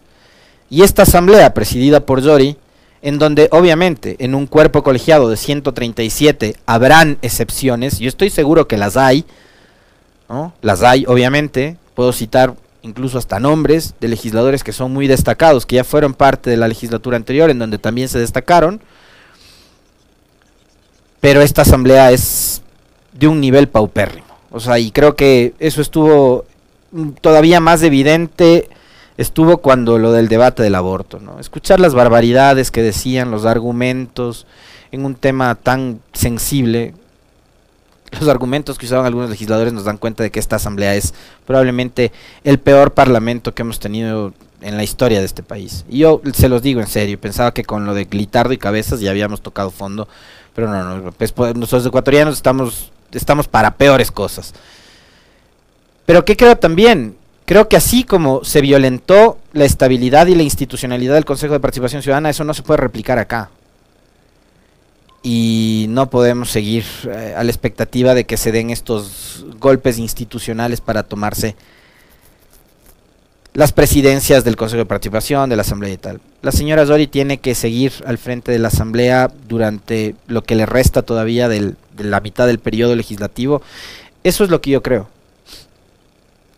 Y 0.69 0.81
esta 0.81 1.03
asamblea, 1.03 1.53
presidida 1.53 2.01
por 2.01 2.21
Yori, 2.21 2.57
en 3.01 3.19
donde 3.19 3.47
obviamente 3.53 4.17
en 4.19 4.35
un 4.35 4.47
cuerpo 4.47 4.83
colegiado 4.83 5.29
de 5.29 5.37
137 5.37 6.57
habrán 6.65 7.17
excepciones, 7.21 7.99
yo 7.99 8.09
estoy 8.09 8.31
seguro 8.31 8.67
que 8.67 8.75
las 8.75 8.97
hay, 8.97 9.23
¿no? 10.27 10.51
Las 10.61 10.83
hay, 10.83 11.05
obviamente, 11.07 11.77
puedo 11.95 12.11
citar 12.11 12.53
incluso 12.81 13.17
hasta 13.17 13.39
nombres 13.39 13.95
de 13.99 14.07
legisladores 14.07 14.63
que 14.63 14.73
son 14.73 14.93
muy 14.93 15.07
destacados, 15.07 15.65
que 15.65 15.77
ya 15.77 15.83
fueron 15.83 16.13
parte 16.13 16.49
de 16.49 16.57
la 16.57 16.67
legislatura 16.67 17.17
anterior, 17.17 17.49
en 17.49 17.59
donde 17.59 17.77
también 17.77 18.09
se 18.09 18.19
destacaron, 18.19 18.81
pero 21.19 21.41
esta 21.41 21.63
asamblea 21.63 22.11
es 22.11 22.61
de 23.13 23.27
un 23.27 23.41
nivel 23.41 23.67
paupérrimo. 23.67 24.27
O 24.51 24.59
sea, 24.59 24.79
y 24.79 24.91
creo 24.91 25.15
que 25.15 25.53
eso 25.59 25.81
estuvo 25.81 26.45
todavía 27.21 27.59
más 27.59 27.83
evidente 27.83 28.69
estuvo 29.19 29.57
cuando 29.57 29.97
lo 29.97 30.13
del 30.13 30.29
debate 30.29 30.63
del 30.63 30.75
aborto, 30.75 31.19
¿no? 31.19 31.41
Escuchar 31.41 31.81
las 31.81 31.93
barbaridades 31.93 32.71
que 32.71 32.81
decían, 32.81 33.31
los 33.31 33.45
argumentos 33.45 34.47
en 34.93 35.03
un 35.03 35.15
tema 35.15 35.55
tan 35.55 35.99
sensible. 36.13 36.93
Los 38.19 38.27
argumentos 38.27 38.77
que 38.77 38.85
usaban 38.85 39.05
algunos 39.05 39.29
legisladores 39.29 39.73
nos 39.73 39.85
dan 39.85 39.97
cuenta 39.97 40.23
de 40.23 40.31
que 40.31 40.39
esta 40.39 40.55
asamblea 40.55 40.95
es 40.95 41.13
probablemente 41.45 42.11
el 42.43 42.59
peor 42.59 42.93
parlamento 42.93 43.53
que 43.53 43.61
hemos 43.61 43.79
tenido 43.79 44.33
en 44.61 44.77
la 44.77 44.83
historia 44.83 45.19
de 45.19 45.25
este 45.25 45.43
país. 45.43 45.85
Y 45.89 45.99
yo 45.99 46.21
se 46.33 46.49
los 46.49 46.61
digo 46.61 46.81
en 46.81 46.87
serio, 46.87 47.19
pensaba 47.19 47.53
que 47.53 47.63
con 47.63 47.85
lo 47.85 47.93
de 47.93 48.05
Glitardo 48.05 48.53
y 48.53 48.57
Cabezas 48.57 48.99
ya 48.99 49.11
habíamos 49.11 49.41
tocado 49.41 49.71
fondo, 49.71 50.07
pero 50.55 50.69
no, 50.69 50.97
no 50.97 51.11
pues, 51.11 51.31
pues, 51.31 51.55
nosotros 51.55 51.85
ecuatorianos 51.85 52.35
estamos, 52.35 52.91
estamos 53.11 53.47
para 53.47 53.75
peores 53.75 54.11
cosas. 54.11 54.53
Pero 56.05 56.25
¿qué 56.25 56.35
creo 56.35 56.57
también? 56.57 57.15
Creo 57.45 57.67
que 57.67 57.77
así 57.77 58.03
como 58.03 58.43
se 58.43 58.61
violentó 58.61 59.39
la 59.53 59.65
estabilidad 59.65 60.27
y 60.27 60.35
la 60.35 60.43
institucionalidad 60.43 61.15
del 61.15 61.25
Consejo 61.25 61.53
de 61.53 61.59
Participación 61.59 62.01
Ciudadana, 62.01 62.29
eso 62.29 62.43
no 62.43 62.53
se 62.53 62.63
puede 62.63 62.77
replicar 62.77 63.17
acá. 63.17 63.49
Y 65.21 65.87
no 65.89 66.09
podemos 66.09 66.49
seguir 66.49 66.85
eh, 67.05 67.33
a 67.35 67.43
la 67.43 67.51
expectativa 67.51 68.13
de 68.13 68.25
que 68.25 68.37
se 68.37 68.51
den 68.51 68.69
estos 68.69 69.45
golpes 69.59 69.97
institucionales 69.99 70.79
para 70.79 71.03
tomarse 71.03 71.55
las 73.53 73.73
presidencias 73.73 74.43
del 74.43 74.55
Consejo 74.55 74.79
de 74.79 74.85
Participación, 74.85 75.49
de 75.49 75.55
la 75.55 75.63
Asamblea 75.63 75.93
y 75.93 75.97
tal. 75.97 76.21
La 76.41 76.51
señora 76.51 76.85
Zori 76.85 77.07
tiene 77.07 77.39
que 77.39 77.55
seguir 77.55 77.91
al 78.05 78.17
frente 78.17 78.51
de 78.51 78.59
la 78.59 78.69
Asamblea 78.69 79.29
durante 79.47 80.15
lo 80.27 80.43
que 80.43 80.55
le 80.55 80.65
resta 80.65 81.01
todavía 81.01 81.49
de 81.49 81.75
la 81.97 82.21
mitad 82.21 82.47
del 82.47 82.59
periodo 82.59 82.95
legislativo. 82.95 83.61
Eso 84.23 84.43
es 84.43 84.49
lo 84.49 84.61
que 84.61 84.71
yo 84.71 84.81
creo. 84.83 85.09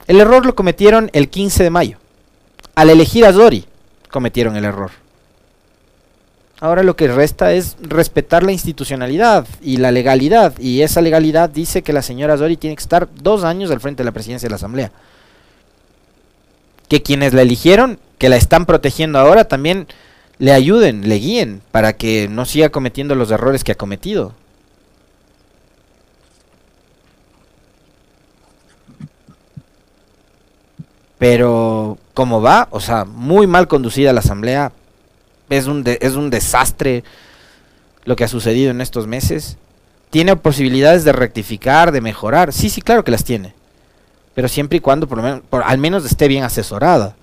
El 0.07 0.19
error 0.19 0.45
lo 0.45 0.55
cometieron 0.55 1.09
el 1.13 1.29
15 1.29 1.63
de 1.63 1.69
mayo. 1.69 1.97
Al 2.75 2.89
elegir 2.89 3.25
a 3.25 3.33
Zori, 3.33 3.65
cometieron 4.09 4.55
el 4.55 4.65
error. 4.65 4.91
Ahora 6.61 6.83
lo 6.83 6.95
que 6.95 7.07
resta 7.07 7.53
es 7.53 7.75
respetar 7.81 8.43
la 8.43 8.51
institucionalidad 8.51 9.47
y 9.63 9.77
la 9.77 9.91
legalidad. 9.91 10.53
Y 10.59 10.83
esa 10.83 11.01
legalidad 11.01 11.49
dice 11.49 11.81
que 11.81 11.91
la 11.91 12.03
señora 12.03 12.37
Zori 12.37 12.55
tiene 12.55 12.75
que 12.75 12.83
estar 12.83 13.09
dos 13.15 13.43
años 13.43 13.71
al 13.71 13.79
frente 13.79 14.03
de 14.03 14.05
la 14.05 14.11
presidencia 14.11 14.45
de 14.45 14.51
la 14.51 14.57
Asamblea. 14.57 14.91
Que 16.87 17.01
quienes 17.01 17.33
la 17.33 17.41
eligieron, 17.41 17.97
que 18.19 18.29
la 18.29 18.35
están 18.35 18.67
protegiendo 18.67 19.17
ahora, 19.17 19.45
también 19.45 19.87
le 20.37 20.51
ayuden, 20.53 21.09
le 21.09 21.15
guíen, 21.15 21.63
para 21.71 21.93
que 21.93 22.27
no 22.29 22.45
siga 22.45 22.69
cometiendo 22.69 23.15
los 23.15 23.31
errores 23.31 23.63
que 23.63 23.71
ha 23.71 23.75
cometido. 23.75 24.35
Pero 31.17 31.97
como 32.13 32.39
va, 32.39 32.67
o 32.69 32.79
sea, 32.79 33.05
muy 33.05 33.47
mal 33.47 33.67
conducida 33.67 34.13
la 34.13 34.19
asamblea. 34.19 34.73
Es 35.51 35.67
un, 35.67 35.83
es 35.85 36.15
un 36.15 36.31
desastre 36.31 37.03
lo 38.05 38.15
que 38.15 38.23
ha 38.23 38.27
sucedido 38.27 38.71
en 38.71 38.81
estos 38.81 39.05
meses. 39.05 39.57
¿Tiene 40.09 40.35
posibilidades 40.35 41.03
de 41.03 41.11
rectificar, 41.11 41.91
de 41.91 42.01
mejorar? 42.01 42.51
Sí, 42.51 42.69
sí, 42.69 42.81
claro 42.81 43.03
que 43.03 43.11
las 43.11 43.23
tiene. 43.23 43.53
Pero 44.33 44.47
siempre 44.47 44.77
y 44.77 44.79
cuando 44.79 45.07
por, 45.07 45.17
lo 45.17 45.23
menos, 45.23 45.41
al 45.51 45.77
menos 45.77 46.05
esté 46.05 46.27
bien 46.27 46.43
asesorada. 46.43 47.15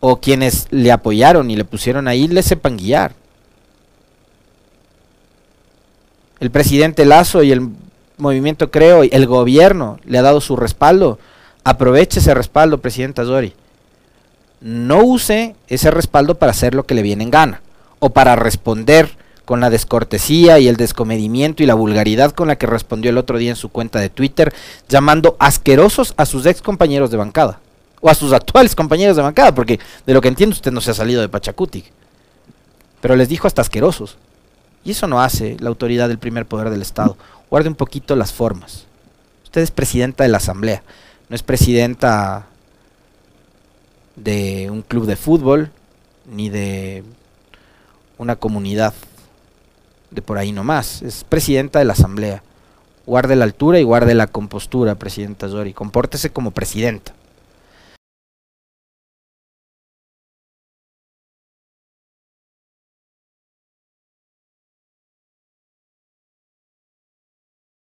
O 0.00 0.20
quienes 0.20 0.66
le 0.70 0.90
apoyaron 0.90 1.50
y 1.50 1.56
le 1.56 1.64
pusieron 1.64 2.08
ahí 2.08 2.28
le 2.28 2.42
sepan 2.42 2.76
guiar. 2.76 3.12
El 6.40 6.50
presidente 6.50 7.04
Lazo 7.04 7.42
y 7.42 7.52
el 7.52 7.68
movimiento 8.16 8.70
Creo, 8.70 9.04
y 9.04 9.10
el 9.12 9.26
gobierno 9.26 9.98
le 10.04 10.18
ha 10.18 10.22
dado 10.22 10.40
su 10.40 10.56
respaldo 10.56 11.18
Aproveche 11.68 12.20
ese 12.20 12.32
respaldo, 12.32 12.78
presidenta 12.78 13.26
Zori. 13.26 13.52
No 14.60 15.02
use 15.02 15.54
ese 15.68 15.90
respaldo 15.90 16.36
para 16.36 16.50
hacer 16.50 16.74
lo 16.74 16.84
que 16.84 16.94
le 16.94 17.02
viene 17.02 17.24
en 17.24 17.30
gana 17.30 17.62
o 17.98 18.10
para 18.10 18.36
responder 18.36 19.16
con 19.44 19.60
la 19.60 19.70
descortesía 19.70 20.58
y 20.58 20.68
el 20.68 20.76
descomedimiento 20.76 21.62
y 21.62 21.66
la 21.66 21.74
vulgaridad 21.74 22.32
con 22.32 22.48
la 22.48 22.56
que 22.56 22.66
respondió 22.66 23.10
el 23.10 23.18
otro 23.18 23.38
día 23.38 23.50
en 23.50 23.56
su 23.56 23.70
cuenta 23.70 23.98
de 23.98 24.10
Twitter, 24.10 24.52
llamando 24.88 25.36
asquerosos 25.38 26.12
a 26.16 26.26
sus 26.26 26.44
ex 26.44 26.60
compañeros 26.60 27.10
de 27.10 27.16
bancada 27.16 27.60
o 28.00 28.10
a 28.10 28.14
sus 28.14 28.32
actuales 28.32 28.74
compañeros 28.74 29.16
de 29.16 29.22
bancada, 29.22 29.54
porque 29.54 29.80
de 30.06 30.14
lo 30.14 30.20
que 30.20 30.28
entiendo 30.28 30.54
usted 30.54 30.70
no 30.70 30.80
se 30.80 30.90
ha 30.90 30.94
salido 30.94 31.20
de 31.20 31.28
Pachacuti. 31.28 31.84
Pero 33.00 33.16
les 33.16 33.28
dijo 33.28 33.46
hasta 33.46 33.62
asquerosos. 33.62 34.18
Y 34.84 34.92
eso 34.92 35.06
no 35.06 35.20
hace 35.20 35.56
la 35.60 35.68
autoridad 35.68 36.08
del 36.08 36.18
primer 36.18 36.46
poder 36.46 36.70
del 36.70 36.82
Estado. 36.82 37.16
Guarde 37.50 37.68
un 37.68 37.74
poquito 37.74 38.16
las 38.16 38.32
formas. 38.32 38.84
Usted 39.44 39.62
es 39.62 39.70
presidenta 39.70 40.24
de 40.24 40.28
la 40.28 40.38
Asamblea 40.38 40.82
no 41.28 41.34
es 41.34 41.42
presidenta 41.42 42.46
de 44.22 44.68
un 44.70 44.82
club 44.82 45.06
de 45.06 45.16
fútbol, 45.16 45.70
ni 46.26 46.50
de 46.50 47.04
una 48.18 48.36
comunidad 48.36 48.94
de 50.10 50.22
por 50.22 50.38
ahí 50.38 50.52
nomás. 50.52 51.02
Es 51.02 51.24
presidenta 51.24 51.78
de 51.78 51.84
la 51.84 51.92
asamblea. 51.92 52.42
Guarde 53.06 53.36
la 53.36 53.44
altura 53.44 53.78
y 53.80 53.84
guarde 53.84 54.14
la 54.14 54.26
compostura, 54.26 54.96
presidenta 54.96 55.48
Zori. 55.48 55.72
Compórtese 55.72 56.30
como 56.30 56.50
presidenta. 56.50 57.14